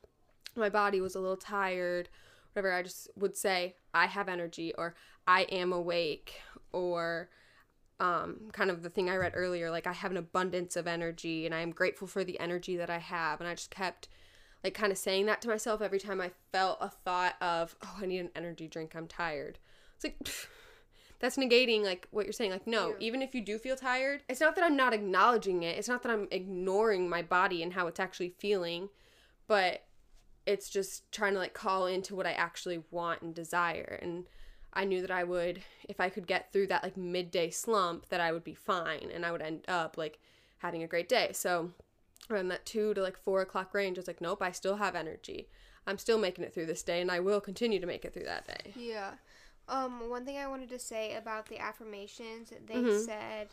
[0.56, 2.10] my body was a little tired,
[2.54, 4.96] whatever, I just would say, I have energy or
[5.28, 6.42] I am awake
[6.72, 7.30] or
[8.00, 11.46] um, kind of the thing I read earlier, like I have an abundance of energy
[11.46, 13.42] and I am grateful for the energy that I have.
[13.42, 14.08] And I just kept
[14.64, 17.98] like kind of saying that to myself every time I felt a thought of, oh,
[18.02, 19.58] I need an energy drink, I'm tired.
[19.96, 20.18] It's like,
[21.20, 22.52] that's negating like what you're saying.
[22.52, 22.96] Like, no, Yeah.
[23.00, 25.78] even if you do feel tired, it's not that I'm not acknowledging it.
[25.78, 28.90] It's not that I'm ignoring my body and how it's actually feeling,
[29.48, 29.84] but
[30.46, 34.00] it's just trying to like call into what I actually want and desire.
[34.02, 34.26] And
[34.74, 38.22] I knew that I would, if I could get through that like midday slump, that
[38.22, 40.20] I would be fine and I would end up like
[40.60, 41.32] having a great day.
[41.34, 41.72] So
[42.32, 44.96] around that two to like four o'clock range, I was like, nope, I still have
[44.96, 45.50] energy.
[45.88, 48.26] I'm still making it through this day and I will continue to make it through
[48.26, 48.74] that day.
[48.76, 49.12] Yeah.
[49.68, 53.06] Um, one thing I wanted to say about the affirmations, they Mhm.
[53.06, 53.50] said,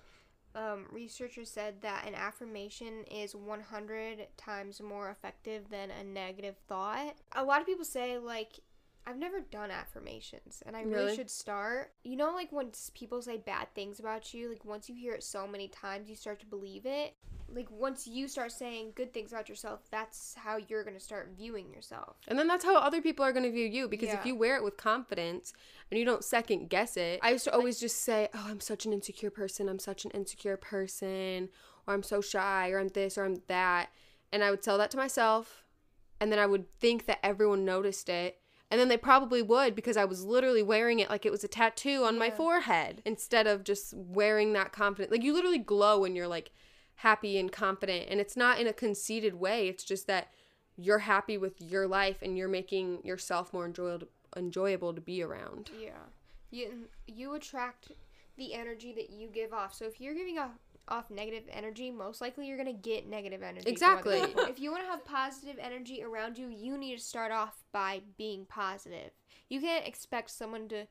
[0.54, 7.16] um, researchers said that an affirmation is 100 times more effective than a negative thought.
[7.32, 8.60] A lot of people say, like,
[9.06, 11.16] I've never done affirmations and I really, Really?
[11.16, 11.92] should start.
[12.02, 15.12] You know, like when s- people say bad things about you, like once you hear
[15.14, 17.14] it so many times, you start to believe it.
[17.48, 21.32] Like once you start saying good things about yourself, that's how you're going to start
[21.36, 22.16] viewing yourself.
[22.28, 24.56] And then that's how other people are going to view you because if you wear
[24.56, 25.52] it with confidence
[25.90, 27.20] and you don't second guess it.
[27.22, 29.68] I used to always just say, "Oh, I'm such an insecure person.
[29.68, 31.48] I'm such an insecure person."
[31.86, 33.90] Or I'm so shy or I'm this or I'm that.
[34.32, 35.66] And I would tell that to myself
[36.20, 38.40] and then I would think that everyone noticed it.
[38.70, 41.48] And then they probably would because I was literally wearing it like it was a
[41.48, 45.12] tattoo on my forehead instead of just wearing that confident.
[45.12, 46.50] Like you literally glow when you're like
[46.96, 49.68] happy and confident and it's not in a conceited way.
[49.68, 50.28] It's just that
[50.76, 55.70] you're happy with your life and you're making yourself more enjoyable enjoyable to be around.
[55.80, 55.90] Yeah.
[56.50, 57.92] You you attract
[58.36, 59.74] the energy that you give off.
[59.74, 60.50] So if you're giving off
[60.88, 63.68] off negative energy, most likely you're gonna get negative energy.
[63.68, 64.18] Exactly.
[64.38, 68.02] if you want to have positive energy around you, you need to start off by
[68.16, 69.10] being positive.
[69.48, 70.86] You can't expect someone to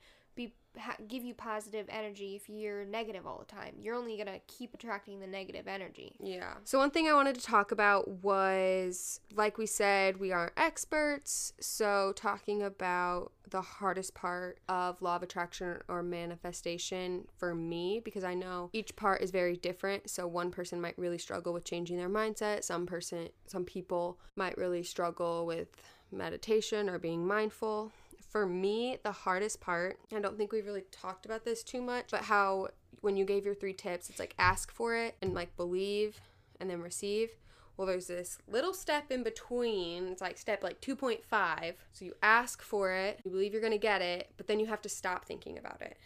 [0.77, 3.75] ha- give you positive energy if you're negative all the time.
[3.79, 6.15] You're only gonna keep attracting the negative energy.
[6.19, 6.53] Yeah.
[6.63, 11.53] So one thing I wanted to talk about was like we said, we aren't experts,
[11.59, 18.23] so talking about the hardest part of law of attraction or manifestation for me because
[18.23, 20.09] I know each part is very different.
[20.09, 24.57] So one person might really struggle with changing their mindset, some person some people might
[24.57, 25.67] really struggle with
[26.11, 27.91] meditation or being mindful.
[28.35, 32.07] For me, the hardest part, I don't think we've really talked about this too much,
[32.11, 32.67] but how
[32.99, 36.19] when you gave your three tips, it's like ask for it and like believe
[36.59, 37.29] and then receive.
[37.77, 40.07] Well, there's this little step in between.
[40.07, 41.75] It's like step like 2.5.
[41.93, 44.65] So you ask for it, you believe you're going to get it, but then you
[44.65, 45.97] have to stop thinking about it.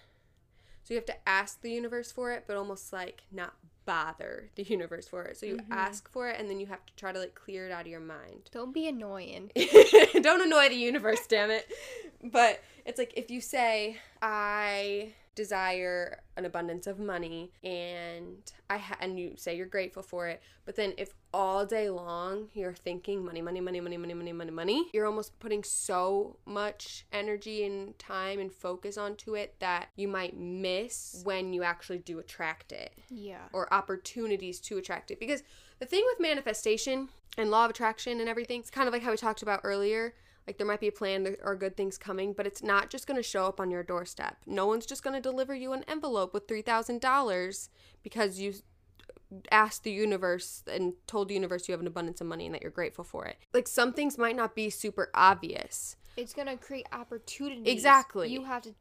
[0.83, 3.55] So you have to ask the universe for it, but almost like not
[3.89, 5.35] bother the universe for it.
[5.35, 5.73] So you mm-hmm.
[5.73, 7.87] ask for it and then you have to try to like clear it out of
[7.87, 8.47] your mind.
[8.51, 9.51] Don't be annoying.
[9.55, 11.67] Don't annoy the universe, damn it.
[12.21, 18.97] But it's like if you say, I desire an abundance of money and I ha-
[18.99, 23.23] and you say you're grateful for it, but then if all day long you're thinking
[23.23, 27.97] money, money, money, money, money, money, money, money, you're almost putting so much energy and
[27.97, 32.91] time and focus onto it that you might miss when you actually do attract it
[33.09, 33.45] Yeah.
[33.53, 35.19] or opportunities to attract it.
[35.21, 35.41] Because
[35.79, 39.11] the thing with manifestation and law of attraction and everything, it's kind of like how
[39.11, 40.13] we talked about earlier.
[40.49, 43.05] Like there might be a plan there are good things coming, but it's not just
[43.05, 44.37] going to show up on your doorstep.
[44.47, 47.69] No one's just going to deliver you an envelope with $3,000
[48.01, 48.55] because you
[49.51, 52.63] asked the universe and told the universe you have an abundance of money and that
[52.63, 53.37] you're grateful for it.
[53.53, 55.97] Like some things might not be super obvious.
[56.17, 57.71] It's gonna create opportunities.
[57.71, 58.29] Exactly.
[58.29, 58.73] You have to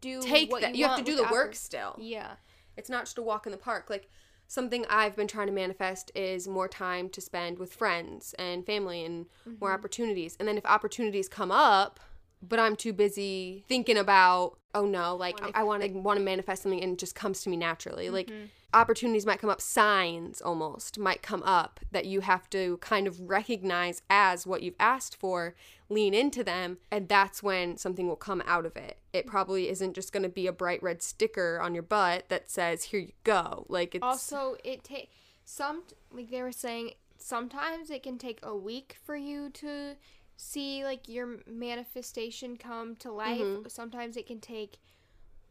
[0.00, 0.74] do Take what that.
[0.74, 1.96] you, You, have to do the work still.
[1.98, 2.30] Yeah.
[2.78, 3.90] It's not just a walk in the park.
[3.90, 4.08] Like
[4.50, 9.04] something I've been trying to manifest is more time to spend with friends and family
[9.04, 9.78] and more mm-hmm.
[9.78, 10.36] opportunities.
[10.40, 12.00] And then if opportunities come up,
[12.42, 16.62] but I'm too busy thinking about, oh no, like I want to want to manifest
[16.62, 18.10] something and it just comes to me naturally.
[18.10, 18.46] Like mm-hmm.
[18.74, 23.28] opportunities might come up, signs almost might come up that you have to kind of
[23.28, 25.54] recognize as what you've asked for,
[25.88, 28.98] lean into them, and that's when something will come out of it.
[29.12, 29.30] It mm-hmm.
[29.30, 32.84] probably isn't just going to be a bright red sticker on your butt that says
[32.84, 33.66] here you go.
[33.68, 35.10] Like it's Also, it take
[35.44, 36.92] some like they were saying.
[37.22, 39.94] Sometimes it can take a week for you to
[40.40, 43.40] see like your manifestation come to life.
[43.40, 43.70] Mhm.
[43.70, 44.78] Sometimes it can take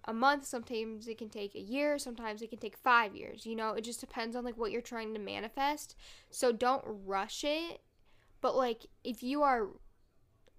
[0.06, 0.46] a month.
[0.46, 2.00] Sometimes it can take a year.
[2.00, 3.46] Sometimes it can take five years.
[3.46, 5.96] You know, it just depends on like what you're trying to manifest.
[6.32, 7.82] So don't rush it.
[8.42, 9.68] But like if you are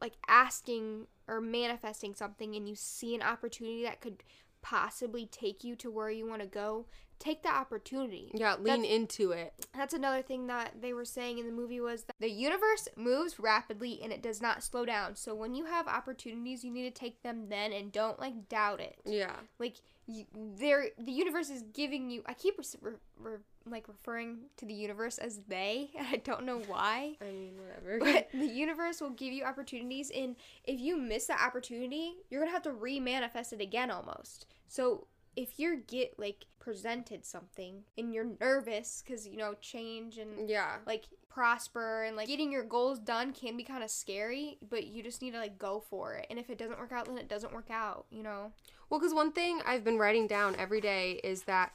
[0.01, 4.23] like asking or manifesting something and you see an opportunity that could
[4.63, 6.87] possibly take you to where you want to go,
[7.21, 8.31] take the opportunity.
[8.35, 9.53] yeah, lean That's- into it.
[9.77, 13.39] That's another thing that they were saying in the movie was that the universe moves
[13.39, 15.15] rapidly and it does not slow down.
[15.15, 18.81] So when you have opportunities, you need to take them then and don't like doubt
[18.81, 18.97] it.
[19.05, 19.37] Yeah.
[19.61, 22.23] Like you, there, the universe is giving you.
[22.27, 25.91] I keep re- re- like referring to the universe as they.
[26.01, 27.17] I don't know why.
[27.21, 27.99] I mean, whatever.
[28.01, 32.51] But the universe will give you opportunities, and if you miss that opportunity, you're gonna
[32.51, 34.47] have to re-manifest it again almost.
[34.67, 35.07] So
[35.37, 40.77] if you're get like presented something and you're nervous because you know change and Yeah.
[40.87, 45.03] like prosper and like getting your goals done can be kind of scary but you
[45.03, 47.29] just need to like go for it and if it doesn't work out then it
[47.29, 48.53] doesn't work out you know
[48.91, 51.73] Well, because one thing I've been writing down every day is that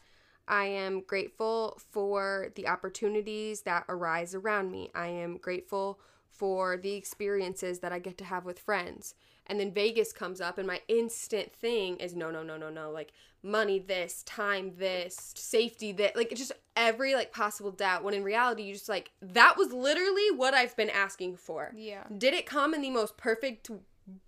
[0.48, 4.91] I am grateful for the opportunities that arise around me.
[4.93, 9.15] I am grateful for the experiences that I get to have with friends.
[9.47, 12.91] And then Vegas comes up, and my instant thing is no, no, no, no, no.
[12.91, 13.12] Like
[13.43, 16.15] money, this, time, this, safety, that.
[16.15, 18.03] Like just every like possible doubt.
[18.03, 21.71] When in reality, you just like that was literally what I've been asking for.
[21.75, 23.69] yeah Did it come in the most perfect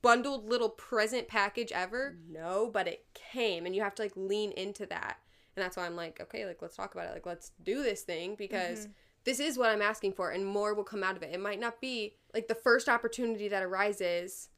[0.01, 2.17] bundled little present package ever?
[2.29, 5.17] No, but it came and you have to like lean into that.
[5.55, 7.13] And that's why I'm like, okay, like let's talk about it.
[7.13, 8.91] Like let's do this thing because mm-hmm.
[9.23, 11.33] this is what I'm asking for and more will come out of it.
[11.33, 14.49] It might not be like the first opportunity that arises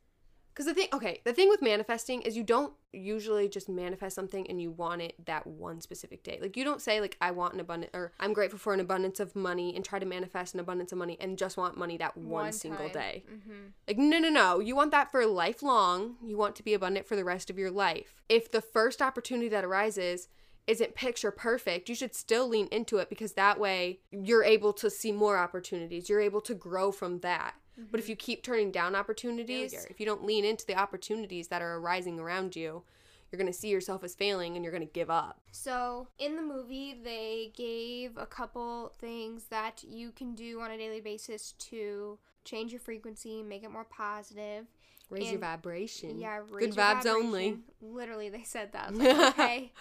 [0.59, 4.45] cuz the thing okay, the thing with manifesting is you don't usually just manifest something
[4.49, 6.39] and you want it that one specific day.
[6.41, 9.19] Like you don't say like I want an abundant or I'm grateful for an abundance
[9.19, 12.17] of money and try to manifest an abundance of money and just want money that
[12.17, 13.23] one, single day.
[13.31, 13.67] mm-hmm.
[13.87, 14.59] Like, no, no, no.
[14.59, 16.15] You want that for lifelong.
[16.23, 18.21] You want to be abundant for the rest of your life.
[18.27, 20.27] If the first opportunity that arises
[20.69, 24.89] isn't picture perfect, you should still lean into it because that way you're able to
[24.89, 26.09] see more opportunities.
[26.09, 27.55] You're able to grow from that.
[27.91, 29.87] But if you keep turning down opportunities, Failure.
[29.89, 32.83] if you don't lean into the opportunities that are arising around you,
[33.31, 35.39] you're going to see yourself as failing and you're going to give up.
[35.51, 40.77] So, in the movie, they gave a couple things that you can do on a
[40.77, 44.65] daily basis to change your frequency, make it more positive.
[45.09, 46.19] Raise your vibration.
[46.19, 47.57] Yeah, Good raise your vibes only.
[47.81, 48.93] Literally, they said that.
[48.93, 49.71] Like, okay,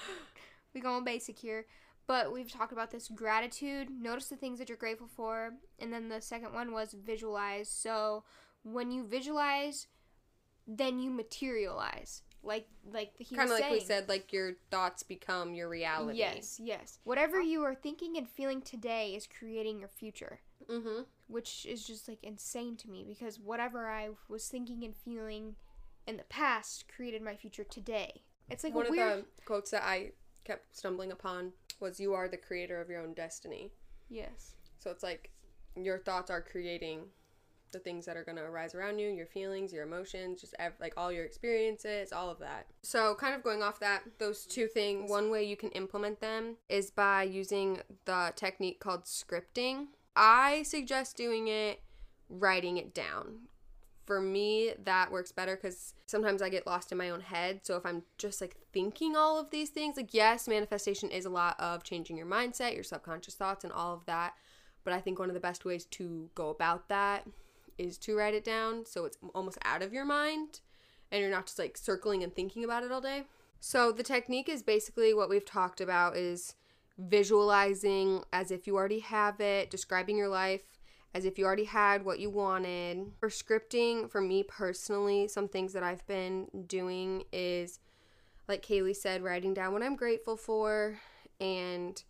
[0.74, 1.66] we going basic here.
[2.09, 3.88] But we've talked about this gratitude.
[3.90, 7.68] Notice the things that you're grateful for, and then the second one was visualize.
[7.68, 8.25] So
[8.64, 9.87] when you visualize,
[10.66, 12.23] then you materialize.
[12.42, 16.18] Like like he Kind of like we said, like your thoughts become your reality.
[16.18, 16.99] Yes, yes.
[17.05, 20.40] Whatever you are thinking and feeling today is creating your future,
[20.71, 21.03] Mm-hmm.
[21.29, 25.57] which is just like insane to me because whatever I was thinking and feeling
[26.07, 28.23] in the past created my future today.
[28.49, 29.18] It's like One a of weird.
[29.37, 30.12] the quotes that I
[30.44, 33.72] kept stumbling upon was "You are the creator of your own destiny."
[34.08, 34.54] Yes.
[34.78, 35.30] So it's like
[35.76, 37.04] your thoughts are creating
[37.72, 40.72] the things that are going to arise around you, your feelings, your emotions, just ev-
[40.80, 42.66] like all your experiences, all of that.
[42.82, 46.56] So, kind of going off that, those two things, one way you can implement them
[46.68, 49.88] is by using the technique called scripting.
[50.16, 51.82] I suggest doing it
[52.28, 53.48] writing it down.
[54.09, 57.61] For me, that works better because sometimes I get lost in my own head.
[57.62, 61.31] So, if I'm just like thinking all of these things, like, yes, manifestation is a
[61.31, 64.33] lot of changing your mindset, your subconscious thoughts, and all of that.
[64.83, 67.27] But I think one of the best ways to go about that
[67.77, 70.61] is to write it down so it's almost out of your mind
[71.12, 73.25] and you're not just like circling and thinking about it all day.
[73.61, 76.55] So the technique is basically what we've talked about is
[76.97, 80.77] visualizing as if you already have it, describing your life
[81.14, 83.12] as if you already had what you wanted.
[83.18, 87.81] For scripting, for me personally, some things that I've been doing is
[88.47, 90.99] like Kaylee said, writing down what I'm grateful for
[91.40, 92.03] and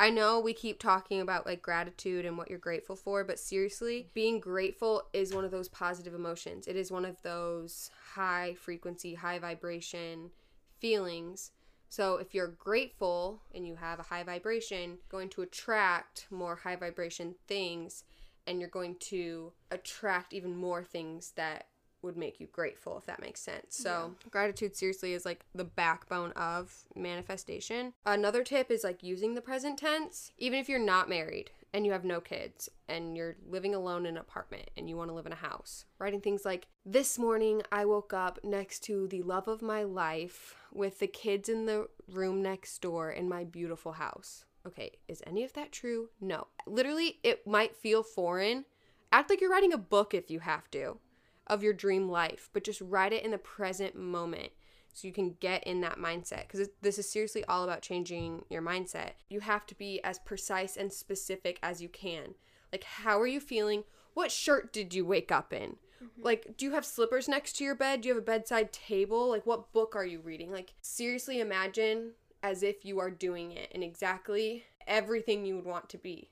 [0.00, 4.10] I know we keep talking about like gratitude and what you're grateful for, but seriously,
[4.14, 6.68] being grateful is one of those positive emotions.
[6.68, 10.30] It is one of those high frequency, high vibration
[10.78, 11.50] feelings.
[11.88, 16.76] So if you're grateful and you have a high vibration, going to attract more high
[16.76, 18.04] vibration things
[18.48, 21.66] and you're going to attract even more things that
[22.02, 23.76] would make you grateful if that makes sense.
[23.76, 27.92] So, gratitude seriously is like the backbone of manifestation.
[28.06, 31.92] Another tip is like using the present tense, even if you're not married and you
[31.92, 35.26] have no kids and you're living alone in an apartment and you want to live
[35.26, 35.84] in a house.
[35.98, 40.54] Writing things like, This morning I woke up next to the love of my life
[40.72, 44.44] with the kids in the room next door in my beautiful house.
[44.68, 46.10] Okay, is any of that true?
[46.20, 46.46] No.
[46.66, 48.66] Literally, it might feel foreign.
[49.10, 50.98] Act like you're writing a book if you have to
[51.46, 54.52] of your dream life, but just write it in the present moment
[54.92, 58.60] so you can get in that mindset because this is seriously all about changing your
[58.60, 59.12] mindset.
[59.30, 62.34] You have to be as precise and specific as you can.
[62.70, 63.84] Like, how are you feeling?
[64.12, 65.76] What shirt did you wake up in?
[66.02, 66.22] Mm-hmm.
[66.22, 68.02] Like, do you have slippers next to your bed?
[68.02, 69.30] Do you have a bedside table?
[69.30, 70.52] Like, what book are you reading?
[70.52, 75.88] Like, seriously imagine as if you are doing it and exactly everything you would want
[75.90, 76.30] to be.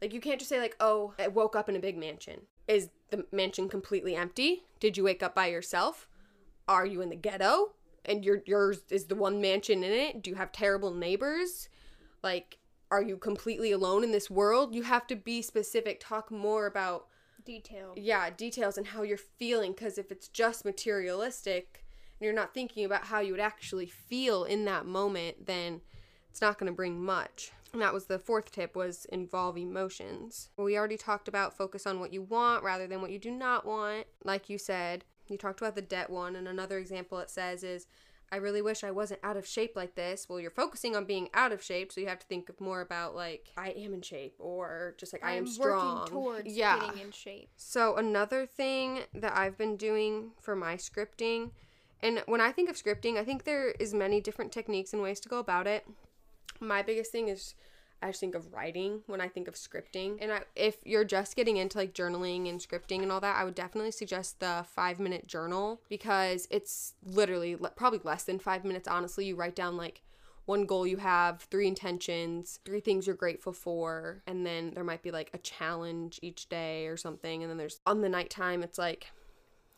[0.00, 2.40] Like, you can't just say, like, oh, I woke up in a big mansion.
[2.66, 4.64] Is the mansion completely empty?
[4.80, 6.08] Did you wake up by yourself?
[6.66, 7.72] Are you in the ghetto?
[8.04, 10.22] And your yours is the one mansion in it?
[10.22, 11.68] Do you have terrible neighbors?
[12.22, 12.58] Like,
[12.90, 14.74] are you completely alone in this world?
[14.74, 16.00] You have to be specific.
[16.00, 17.06] Talk more about
[17.44, 17.92] Detail.
[17.96, 21.81] yeah, details and how you're feeling because if it's just materialistic
[22.24, 25.80] you're not thinking about how you would actually feel in that moment, then
[26.30, 27.52] it's not going to bring much.
[27.72, 30.50] And that was the fourth tip was involve emotions.
[30.58, 33.64] We already talked about focus on what you want rather than what you do not
[33.64, 34.06] want.
[34.24, 37.86] Like you said, you talked about the debt one and another example it says is
[38.32, 40.26] I really wish I wasn't out of shape like this.
[40.26, 43.14] Well, you're focusing on being out of shape, so you have to think more about
[43.14, 45.98] like I am in shape or just like I am strong.
[45.98, 46.80] Working towards yeah.
[46.80, 47.50] getting in shape.
[47.56, 51.50] So another thing that I've been doing for my scripting,
[52.02, 55.20] and when I think of scripting, I think there is many different techniques and ways
[55.20, 55.86] to go about it.
[56.60, 57.54] My biggest thing is
[58.02, 60.18] I just think of writing when I think of scripting.
[60.20, 63.44] And I, if you're just getting into like journaling and scripting and all that, I
[63.44, 68.88] would definitely suggest the five minute journal because it's literally probably less than five minutes,
[68.88, 69.26] honestly.
[69.26, 70.02] You write down like
[70.46, 75.02] one goal you have, three intentions, three things you're grateful for, and then there might
[75.02, 77.42] be like a challenge each day or something.
[77.42, 79.12] And then there's on the nighttime, it's like,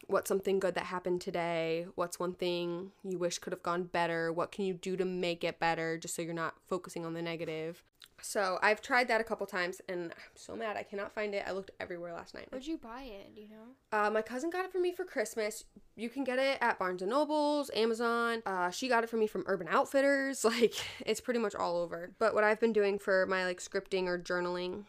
[0.07, 1.87] what's something good that happened today?
[1.95, 4.33] What's one thing you wish could have gone better?
[4.33, 7.23] What can you do to make it better just so you're not focusing on the
[7.23, 7.83] negative?
[8.21, 11.45] So I've tried that a couple times and I'm so mad I cannot find it.
[11.47, 12.47] I looked everywhere last night.
[12.51, 13.35] Where'd you buy it?
[13.35, 13.99] Do you know?
[13.99, 15.65] Uh, my cousin got it for me for Christmas.
[15.95, 18.43] You can get it at Barnes and Nobles, Amazon.
[18.47, 20.45] Uh, she got it for me from Urban Outfitters.
[20.55, 20.75] Like
[21.05, 22.13] it's pretty much all over.
[22.19, 24.85] But what I've been doing for my like scripting or journaling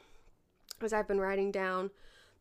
[0.83, 1.89] is I've been writing down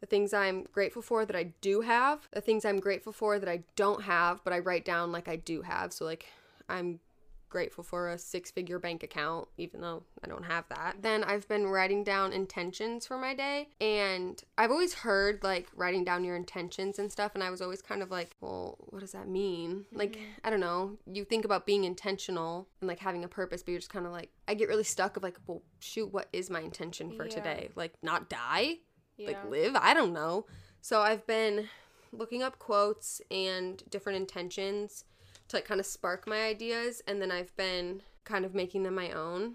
[0.05, 3.49] the things I'm grateful for that I do have, the things I'm grateful for that
[3.49, 5.95] I don't have, but I write down like I do have.
[5.95, 6.27] So like
[6.69, 7.01] I'm
[7.49, 10.97] grateful for a six figure bank account, even though I don't have that.
[11.01, 16.05] Then I've been writing down intentions for my day, and I've always heard like writing
[16.05, 19.13] down your intentions and stuff, and I was always kind of like, well, what does
[19.13, 19.87] that mean?
[19.87, 19.99] Mm-hmm.
[19.99, 20.99] Like, I don't know.
[21.11, 24.13] You think about being intentional and like having a purpose, but you're just kind of
[24.13, 27.35] like, I get really stuck of like, well, shoot, what is my intention for yeah.
[27.35, 27.71] today?
[27.75, 28.81] Like, not die?
[29.17, 29.29] Yeah.
[29.29, 29.77] Like, live?
[29.77, 30.47] I don't know.
[30.81, 31.69] So I've been
[32.13, 35.05] looking up quotes and different intentions
[35.49, 38.95] to like kind of spark my ideas and then I've been kind of making them
[38.95, 39.55] my own.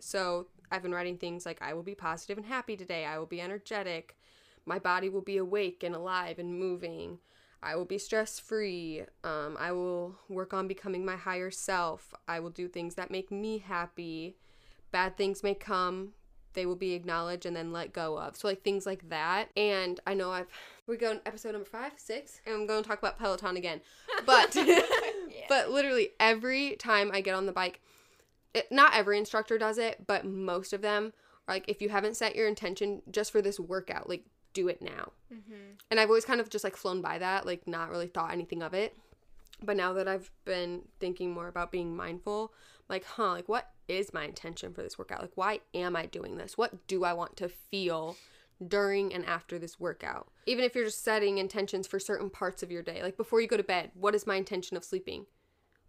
[0.00, 3.04] So I've been writing things like I will be positive and happy today.
[3.04, 4.16] I will be energetic.
[4.66, 7.18] My body will be awake and alive and moving.
[7.62, 9.02] I will be stress free.
[9.22, 12.12] Um, I will work on becoming my higher self.
[12.28, 14.36] I will do things that make me happy.
[14.90, 16.12] Bad things may come,
[16.54, 18.36] they will be acknowledged and then let go of.
[18.36, 19.50] So like things like that.
[19.56, 20.46] And I know I've
[20.86, 23.80] we're going episode number five, six, and I'm going to talk about Peloton again.
[24.26, 24.80] But yeah.
[25.48, 27.80] but literally every time I get on the bike,
[28.52, 31.12] it, not every instructor does it, but most of them
[31.48, 34.80] are like, if you haven't set your intention just for this workout, like do it
[34.80, 35.12] now.
[35.32, 35.74] Mm-hmm.
[35.90, 38.62] And I've always kind of just like flown by that, like not really thought anything
[38.62, 38.96] of it.
[39.62, 42.52] But now that I've been thinking more about being mindful,
[42.88, 45.22] like, huh, like what is my intention for this workout?
[45.22, 46.56] Like, why am I doing this?
[46.56, 48.16] What do I want to feel
[48.66, 50.28] during and after this workout?
[50.46, 53.46] Even if you're just setting intentions for certain parts of your day, like before you
[53.46, 55.26] go to bed, what is my intention of sleeping?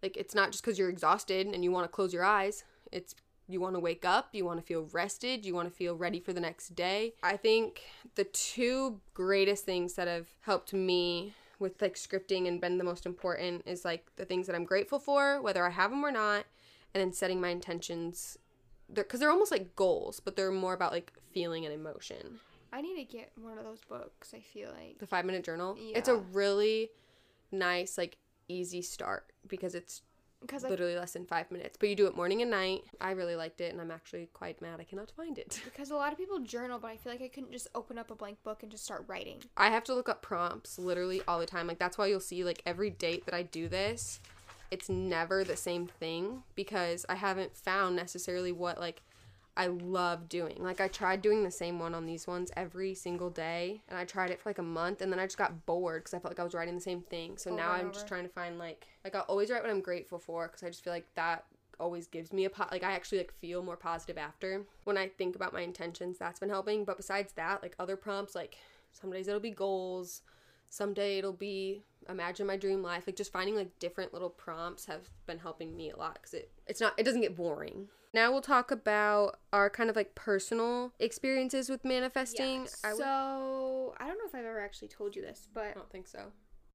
[0.02, 3.14] Like, it's not just because you're exhausted and you want to close your eyes, it's
[3.48, 6.20] you want to wake up, you want to feel rested, you want to feel ready
[6.20, 7.14] for the next day.
[7.22, 7.82] I think
[8.16, 13.06] the two greatest things that have helped me with like scripting and been the most
[13.06, 16.44] important is like the things that I'm grateful for, whether I have them or not,
[16.94, 18.38] and then setting my intentions
[18.92, 22.38] because they're, they're almost like goals but they're more about like feeling and emotion.
[22.72, 24.98] I need to get one of those books i feel like.
[24.98, 25.76] The five minute journal?
[25.80, 25.98] Yeah.
[25.98, 26.90] it's a really
[27.52, 28.18] nice like
[28.48, 30.02] easy start because it's
[30.42, 32.82] because literally less than five minutes but you do it morning and night.
[33.00, 35.60] I really liked it and i'm actually quite mad i cannot find it.
[35.64, 38.10] Because a lot of people journal but i feel like i couldn't just open up
[38.10, 39.42] a blank book and just start writing.
[39.56, 42.44] I have to look up prompts literally all the time like that's why you'll see
[42.44, 44.20] like every date that i do this
[44.70, 49.02] it's never the same thing because I haven't found necessarily what like
[49.56, 50.56] I love doing.
[50.58, 54.04] Like I tried doing the same one on these ones every single day and I
[54.04, 56.32] tried it for like a month and then I just got bored because I felt
[56.32, 57.38] like I was writing the same thing.
[57.38, 57.94] So over now I'm over.
[57.94, 60.68] just trying to find like like I always write what I'm grateful for because I
[60.68, 61.44] just feel like that
[61.80, 65.08] always gives me a po- like I actually like feel more positive after when I
[65.08, 66.18] think about my intentions.
[66.18, 66.84] That's been helping.
[66.84, 68.56] But besides that, like other prompts like
[68.92, 70.22] some days it'll be goals,
[70.68, 73.04] someday it'll be imagine my dream life.
[73.06, 76.50] Like just finding like different little prompts have been helping me a lot because it
[76.66, 77.88] it's not it doesn't get boring.
[78.14, 82.66] Now we'll talk about our kind of like personal experiences with manifesting.
[82.82, 85.72] I w- so i don't know if i've ever actually told you this but i
[85.72, 86.32] don't think so.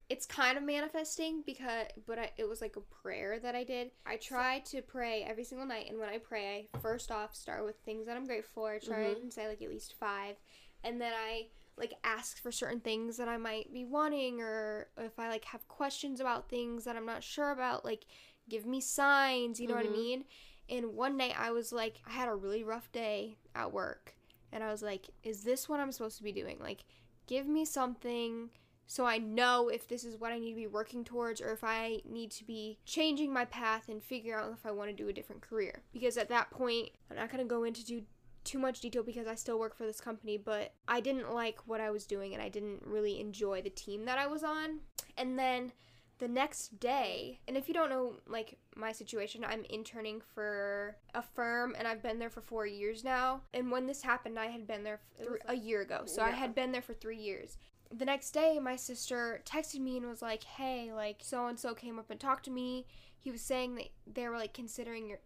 [0.08, 3.90] it's kind of manifesting because but I, it was like a prayer that i did.
[4.06, 7.64] I try to pray every single night and when i pray i first off start
[7.64, 8.72] with things that i'm grateful for.
[8.72, 9.22] I try mm-hmm.
[9.22, 10.36] and say like at least five
[10.84, 11.46] and then i
[11.76, 15.66] like ask for certain things that I might be wanting or if I like have
[15.68, 18.04] questions about things that I'm not sure about, like
[18.48, 19.84] give me signs, you know mm-hmm.
[19.84, 20.02] what I mm-hmm.
[20.02, 20.24] mean?
[20.68, 24.14] And one night I was like I had a really rough day at work
[24.52, 26.58] and I was like, is this what I'm supposed to be doing?
[26.60, 26.84] Like
[27.26, 28.50] give me something
[28.92, 31.64] so I know if this is what I need to be working towards or if
[31.64, 35.08] I need to be changing my path and figure out if I want to do
[35.08, 35.82] a different career.
[35.94, 38.02] Because at that point, I'm not going to go into do
[38.44, 41.80] too much detail because I still work for this company, but I didn't like what
[41.80, 44.80] I was doing and I didn't really enjoy the team that I was on.
[45.16, 45.72] And then
[46.18, 51.22] the next day, and if you don't know like my situation, I'm interning for a
[51.22, 53.42] firm and I've been there for 4 years now.
[53.52, 56.02] And when this happened, I had been there th- a year ago.
[56.06, 57.56] So I had been there for 3 years
[57.94, 61.74] the next day my sister texted me and was like hey like so and so
[61.74, 62.86] came up and talked to me
[63.18, 65.18] he was saying that they were like considering your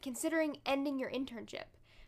[0.00, 1.64] considering ending your internship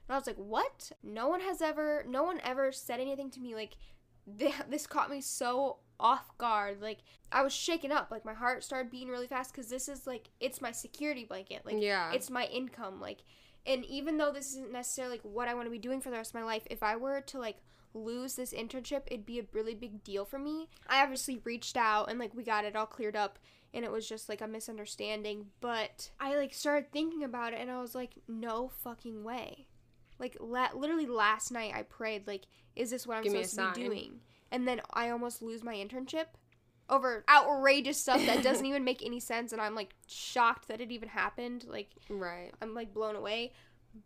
[0.08, 0.92] and i was like what?
[1.02, 3.76] No one has ever no one ever said anything to me like
[4.38, 6.98] th- this caught me so off guard like
[7.32, 10.28] i was shaken up like my heart started beating really fast because this is like
[10.40, 12.12] it's my security blanket like yeah.
[12.12, 13.24] it's my income like
[13.64, 16.16] and even though this isn't necessarily like what i want to be doing for the
[16.16, 17.56] rest of my life if i were to like
[17.94, 20.68] lose this internship it'd be a really big deal for me.
[20.86, 23.38] I obviously reached out and like we got it all cleared up
[23.72, 27.70] and it was just like a misunderstanding but i like started thinking about it and
[27.70, 29.66] i was like no fucking way
[30.18, 33.80] like la- literally last night i prayed like is this what i'm Give supposed to
[33.80, 36.26] be doing and then i almost lose my internship
[36.88, 40.92] over outrageous stuff that doesn't even make any sense and i'm like shocked that it
[40.92, 42.52] even happened like right.
[42.60, 43.52] I'm like blown away.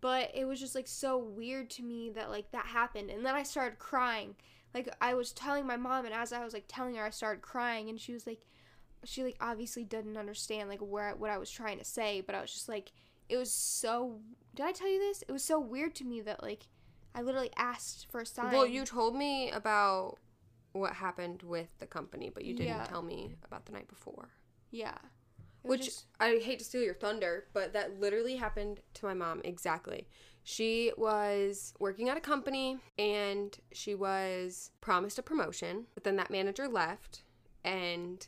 [0.01, 3.11] But it was just like so weird to me that like that happened.
[3.11, 4.37] And then I started crying.
[4.73, 7.43] Like I was telling my mom and as I was like telling her I started
[7.43, 8.41] crying and she was like
[9.05, 12.41] she like obviously didn't understand like where what I was trying to say, but I
[12.41, 12.93] was just like
[13.31, 14.21] it was so
[14.55, 15.23] Did I tell you this?
[15.29, 16.65] It was so weird to me that like
[17.15, 18.53] I literally asked for a sign.
[18.53, 20.17] Well, you told me about
[20.73, 22.85] what happened with the company, but you didn't Yeah.
[22.85, 24.31] tell me about the night before.
[24.71, 24.99] yeah.
[25.63, 29.43] Which just- I hate to steal your thunder, but that literally happened to my mom
[29.45, 30.09] exactly.
[30.43, 36.31] She was working at a company and she was promised a promotion, but then that
[36.31, 37.25] manager left
[37.63, 38.27] and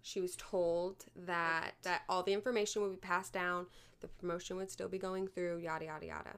[0.00, 3.66] she was told that that all the information would be passed down,
[4.00, 6.30] the promotion would still be going through, yada yada yada.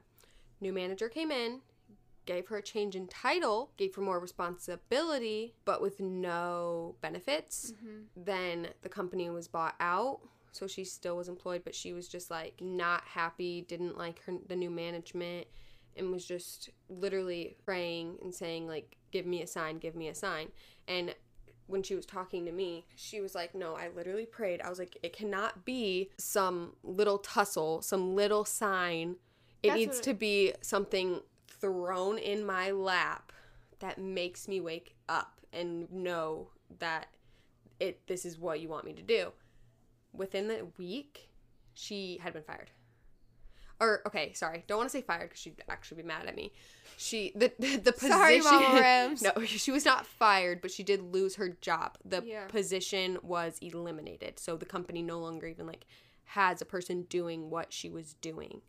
[0.61, 1.61] New manager came in,
[2.25, 7.73] gave her a change in title, gave her more responsibility, but with no benefits.
[7.73, 8.23] Mm-hmm.
[8.25, 10.19] Then the company was bought out,
[10.51, 14.33] so she still was employed, but she was just like not happy, didn't like her
[14.47, 15.47] the new management,
[15.97, 20.15] and was just literally praying and saying like, "Give me a sign, give me a
[20.15, 20.49] sign,"
[20.87, 21.13] and
[21.67, 24.61] when she was talking to me, she was like, No, I literally prayed.
[24.61, 29.15] I was like, It cannot be some little tussle, some little sign.
[29.61, 33.31] It That's needs to be something thrown in my lap
[33.79, 36.49] that makes me wake up and know
[36.79, 37.07] that
[37.79, 39.31] it this is what you want me to do.
[40.13, 41.29] Within the week,
[41.73, 42.71] she had been fired.
[43.83, 46.53] Or okay, sorry, don't want to say fired because she'd actually be mad at me.
[46.97, 48.09] She the the, the position.
[48.17, 49.21] Sorry, Mama Rams.
[49.21, 51.97] no, she was not fired, but she did lose her job.
[52.05, 52.47] The Yeah.
[52.47, 55.85] position was eliminated, so the company no longer even like
[56.25, 58.61] has a person doing what she was doing.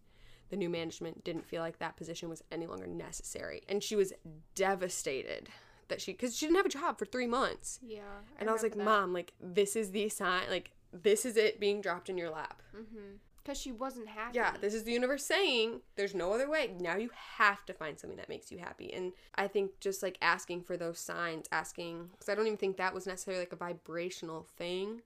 [0.51, 4.13] The new management didn't feel like that position was any longer necessary, and she was
[4.55, 5.49] devastated
[5.89, 7.79] that she because she didn't have a job for three months.
[7.87, 8.01] Yeah.
[8.39, 8.85] And I, was like, that.
[8.85, 12.63] Mom, like this is the sign, like this is it being dropped in your lap.
[12.75, 13.17] Mm-hmm.
[13.45, 14.37] Cuz she wasn't happy.
[14.37, 16.75] Yeah, this is the universe saying there's no other way.
[16.79, 18.93] Now you have to find something that makes you happy.
[18.93, 22.77] And I think just like asking for those signs, asking, because I don't even think
[22.79, 25.03] that was necessarily like a vibrational thing.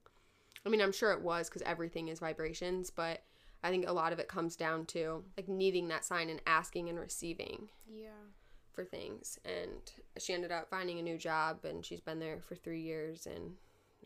[0.65, 3.23] I mean, I'm sure it was because everything is vibrations, but
[3.63, 6.89] I think a lot of it comes down to like needing that sign and asking
[6.89, 8.11] and receiving yeah.
[8.73, 9.39] for things.
[9.45, 13.27] And she ended up finding a new job and she's been there for three years.
[13.27, 13.57] And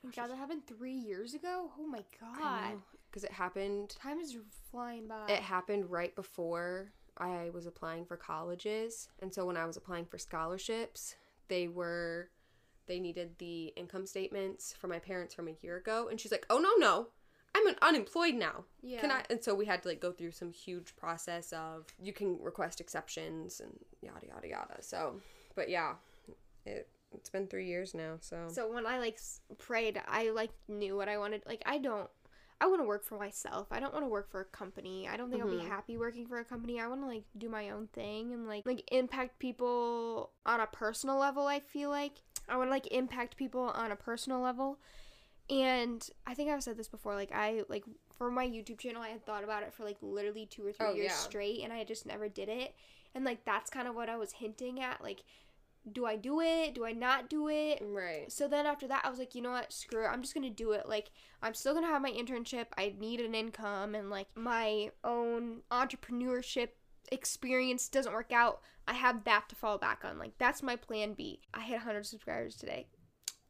[0.05, 1.70] Oh God, that happened three years ago.
[1.78, 4.34] Oh my God, because it happened time is
[4.70, 5.26] flying by.
[5.28, 9.08] it happened right before I was applying for colleges.
[9.20, 11.14] And so when I was applying for scholarships,
[11.48, 12.30] they were
[12.86, 16.46] they needed the income statements for my parents from a year ago and she's like,
[16.48, 17.08] "Oh no, no.
[17.54, 18.64] I'm an unemployed now.
[18.82, 19.00] yeah.
[19.02, 22.14] Can I?" And so we had to like go through some huge process of you
[22.14, 24.76] can request exceptions and yada yada yada.
[24.82, 25.20] So,
[25.54, 25.96] but yeah,
[26.64, 29.20] it it's been 3 years now, so, So when I like
[29.58, 31.42] prayed, I like knew what I wanted.
[31.46, 32.08] Like I don't.
[32.62, 33.66] I want to work for myself.
[33.72, 35.08] I don't want to work for a company.
[35.08, 35.62] I don't think I'll Mhm.
[35.62, 36.80] be happy working for a company.
[36.80, 40.66] I want to like do my own thing and like like impact people on a
[40.68, 41.48] personal level.
[41.48, 44.78] I feel like I want to like impact people on a personal level.
[45.50, 47.16] And I think I've said this before.
[47.16, 47.84] Like I like
[48.16, 50.86] for my YouTube channel, I had thought about it for like literally two or three
[50.86, 51.16] Oh, years yeah.
[51.16, 52.76] straight, and I just never did it.
[53.12, 55.02] And like that's kind of what I was hinting at.
[55.02, 55.24] Like,
[55.91, 56.74] do I do it?
[56.74, 57.83] Do I not do it?
[57.83, 58.30] right.
[58.30, 59.72] So then after that, I was like, you know what?
[59.72, 60.09] Screw it.
[60.09, 60.89] I'm just gonna do it.
[60.89, 61.11] Like,
[61.43, 62.66] I'm still gonna have my internship.
[62.76, 66.68] I need an income, and like my own entrepreneurship
[67.11, 68.61] experience doesn't work out.
[68.87, 70.18] I have that to fall back on.
[70.18, 71.41] Like, that's my plan B.
[71.53, 72.87] I hit 100 subscribers today.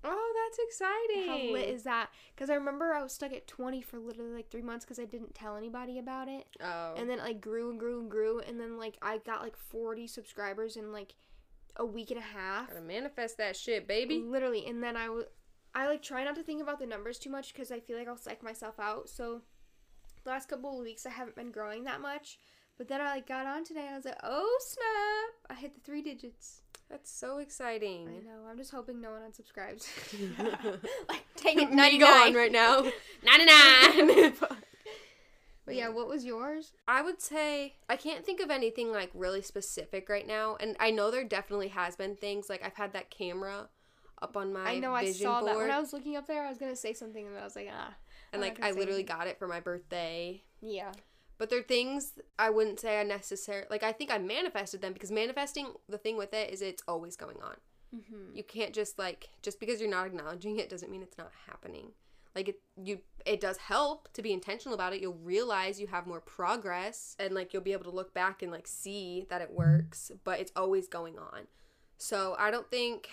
[0.04, 1.28] Oh, that's exciting.
[1.28, 2.10] How lit is that?
[2.34, 5.04] Because I remember I was stuck at 20 for literally like three months because I
[5.04, 6.46] didn't tell anybody about it.
[6.60, 6.94] oh.
[6.96, 8.40] And then it like grew and grew and grew.
[8.40, 11.14] And then like I got like 40 subscribers and like
[11.76, 12.68] a week and a half.
[12.68, 14.22] Gotta manifest that shit, baby.
[14.26, 14.66] Literally.
[14.66, 15.24] And then I was,
[15.74, 18.08] I like try not to think about the numbers too much because I feel like
[18.08, 19.08] I'll psych myself out.
[19.08, 19.42] So
[20.24, 22.38] the last couple of weeks I haven't been growing that much.
[22.78, 25.56] But then I like got on today and I was like, oh snap!
[25.56, 26.62] I hit the three digits.
[26.90, 28.08] That's so exciting.
[28.08, 28.46] I know.
[28.50, 29.86] I'm just hoping no one unsubscribes.
[31.08, 32.34] like, dang it, Me gone 99.
[32.34, 32.82] right now.
[33.24, 34.32] 99.
[35.64, 36.72] But yeah, what was yours?
[36.88, 40.90] I would say I can't think of anything like really specific right now, and I
[40.90, 43.68] know there definitely has been things like I've had that camera
[44.20, 46.44] up on my I know I saw board, that when I was looking up there.
[46.44, 47.94] I was gonna say something and I was like, ah.
[48.32, 49.06] and I'm like I literally anything.
[49.16, 50.42] got it for my birthday.
[50.60, 50.92] Yeah.
[51.38, 53.82] But they're things I wouldn't say I necessarily like.
[53.82, 57.42] I think I manifested them because manifesting the thing with it is it's always going
[57.42, 57.56] on.
[57.94, 58.36] Mm-hmm.
[58.36, 61.92] You can't just like just because you're not acknowledging it doesn't mean it's not happening.
[62.34, 65.00] Like it you it does help to be intentional about it.
[65.00, 68.50] You'll realize you have more progress and like you'll be able to look back and
[68.50, 71.46] like see that it works, but it's always going on.
[71.98, 73.08] So, I don't think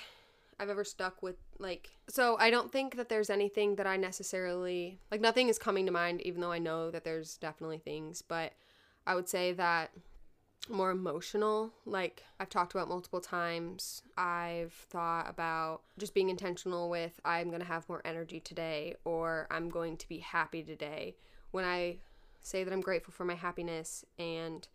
[0.60, 5.00] I've ever stuck with like so I don't think that there's anything that I necessarily
[5.12, 8.54] like nothing is coming to mind even though I know that there's definitely things, but
[9.06, 9.92] I would say that
[10.68, 11.72] more emotional.
[11.86, 14.02] Like I've talked about multiple times.
[14.18, 19.48] I've thought about just being intentional with I'm going to have more energy today or
[19.50, 21.16] I'm going to be happy today.
[21.52, 21.98] When I
[22.42, 24.68] say that I'm grateful for my happiness and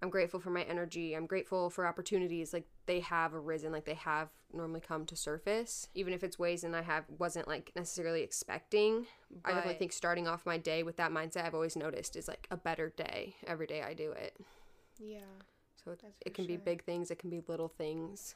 [0.00, 3.94] I'm grateful for my energy, I'm grateful for opportunities like they have arisen, like they
[3.94, 8.22] have normally come to surface, even if it's ways and I have wasn't like necessarily
[8.22, 9.06] expecting.
[9.44, 12.46] I definitely think starting off my day with that mindset I've always noticed is like
[12.50, 14.36] a better day every day I do it.
[14.98, 15.20] Yeah.
[15.84, 18.34] So it, it can be big things, it can be little things.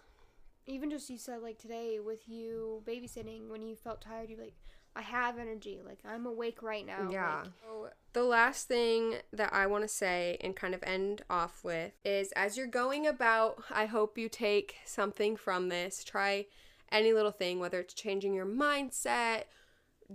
[0.67, 4.55] Even just you said like today with you babysitting when you felt tired, you're like,
[4.95, 5.81] I have energy.
[5.85, 7.09] Like I'm awake right now.
[7.11, 7.39] yeah.
[7.43, 11.65] Like, So the last thing that I want to say and kind of end off
[11.65, 16.05] with is as you're going about, I hope you take something from this.
[16.05, 16.47] Try
[16.91, 19.45] any little thing, whether it's changing your mindset,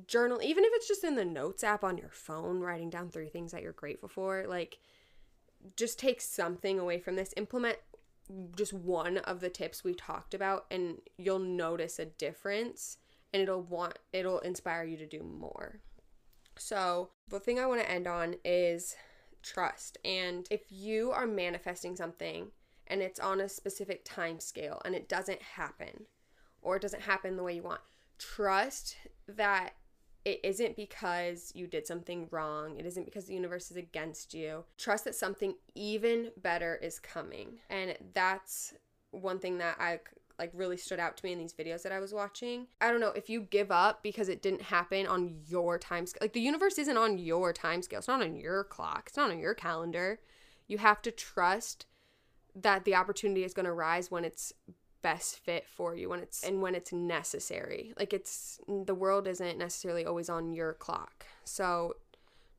[0.07, 3.29] journal, even if it's just in the notes app on your phone, writing down three
[3.29, 4.45] things that you're grateful for.
[4.47, 4.77] Like,
[5.75, 7.33] just take something away from this.
[7.37, 7.77] Implement
[8.55, 12.97] just one of the tips we talked about, and you'll notice a difference
[13.33, 15.79] and it'll want it'll inspire you to do more.
[16.57, 18.95] So, the thing I want to end on is
[19.43, 19.97] trust.
[20.03, 22.51] And if you are manifesting something
[22.87, 26.05] and it's on a specific time scale and it doesn't happen
[26.61, 27.81] or it doesn't happen the way you want,
[28.17, 28.97] trust
[29.27, 29.73] that
[30.27, 32.77] it isn't because you did something wrong.
[32.77, 34.65] It isn't because the universe is against you.
[34.77, 37.59] Trust that something even better is coming.
[37.69, 38.73] And that's
[39.11, 40.01] one thing that I
[40.37, 42.67] like really stood out to me in these videos that I was watching.
[42.81, 46.19] I don't know if you give up because it didn't happen on your time scale.
[46.19, 47.99] Like the universe isn't on your time scale.
[47.99, 49.05] It's not on your clock.
[49.07, 50.19] It's not on your calendar.
[50.67, 51.85] You have to trust
[52.53, 54.51] that the opportunity is going to rise when it's
[55.07, 57.93] best fit for you when it's and when it's necessary.
[57.97, 61.25] Like it's the world isn't necessarily always on your clock.
[61.45, 61.95] So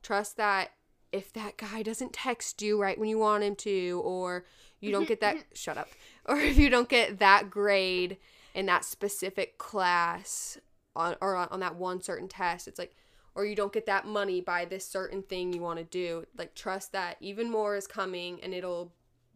[0.03, 0.70] trust that
[1.12, 4.46] if that guy doesn't text you right when you want him to or
[4.80, 5.88] you don't get that shut up
[6.24, 8.16] or if you don't get that grade
[8.55, 10.57] in that specific class
[10.96, 12.94] on or on, on that one certain test it's like
[13.34, 16.55] or you don't get that money by this certain thing you want to do like
[16.55, 18.92] trust that even more is coming and it'll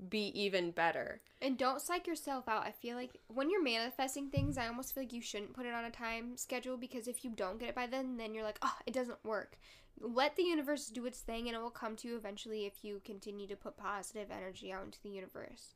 [0.08, 2.64] be even better And don't psych yourself out.
[2.64, 5.74] I feel like when you're manifesting things, I almost feel like you shouldn't put it
[5.74, 8.58] on a time schedule because if you don't get it by then, then you're like,
[8.62, 9.58] oh, it doesn't work.
[10.00, 13.00] Let the universe do its thing and it will come to you eventually if you
[13.04, 15.74] continue to put positive energy out into the universe.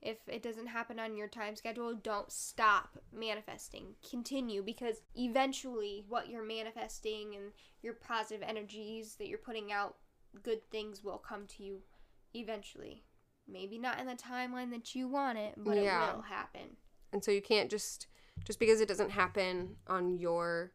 [0.00, 3.94] If it doesn't happen on your time schedule, don't stop manifesting.
[4.08, 7.52] Continue because eventually what you're manifesting and
[7.82, 9.96] your positive energies that you're putting out,
[10.42, 11.82] good things will come to you
[12.34, 13.04] eventually.
[13.48, 16.10] Maybe not in the timeline that you want it, but Yeah.
[16.10, 16.76] it will happen.
[17.12, 18.06] and so you can't just
[18.44, 20.72] just because it doesn't happen on your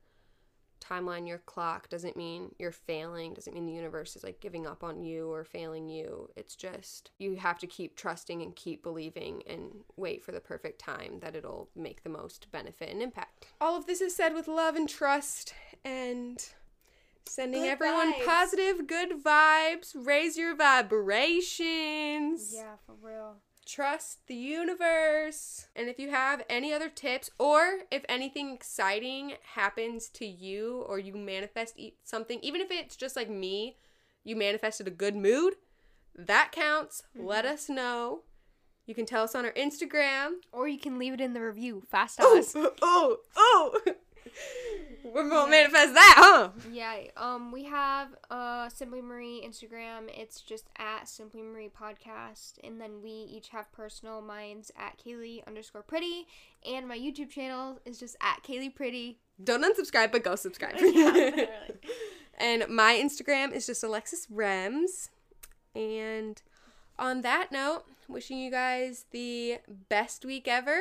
[0.80, 4.84] timeline your clock doesn't mean you're failing doesn't mean the universe is like giving up
[4.84, 9.42] on you or failing you it's just you have to keep trusting and keep believing
[9.48, 13.76] and wait for the perfect time that it'll make the most benefit and impact all
[13.76, 16.50] of this is said with love and trust and
[17.28, 18.26] sending Good everyone vibes.
[18.26, 23.38] positive good vibes raise your vibrations Yeah, for real.
[23.66, 25.68] trust the universe.
[25.76, 31.00] And if you have any other tips, or if anything exciting happens to you, or
[31.00, 33.78] you manifest something, even if it's just like me,
[34.24, 35.56] you manifested a good mood,
[36.16, 37.04] that counts.
[37.16, 37.54] Let mm-hmm.
[37.54, 38.22] us know.
[38.86, 40.36] You can tell us on our Instagram.
[40.52, 41.84] Or you can leave it in the review.
[41.92, 42.56] Fast Oh, us.
[42.82, 43.80] oh, oh.
[45.04, 46.50] We're gonna manifest that, huh?
[46.72, 50.10] Yeah, um, we have uh Simply Marie Instagram.
[50.10, 54.22] It's just at Simply Marie Podcast, and then we each have personal.
[54.22, 56.28] Mine's at Kaylee underscore Pretty,
[56.66, 59.20] and my YouTube channel is just at Kaylee Pretty.
[59.44, 60.76] Don't unsubscribe, but go subscribe.
[60.82, 61.46] Yeah,
[62.38, 65.10] and my Instagram is just Alexis Rems.
[65.76, 66.42] And
[66.98, 69.60] on that note, wishing you guys the
[69.90, 70.80] best week ever.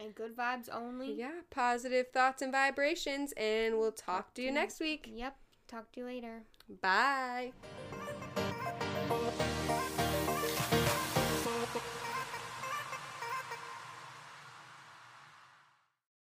[0.00, 1.12] And good vibes only.
[1.12, 5.10] Yeah, positive thoughts and vibrations, and we'll talk to you next week.
[5.12, 5.36] Yep.
[5.68, 6.42] Talk to you later.
[6.80, 7.52] Bye.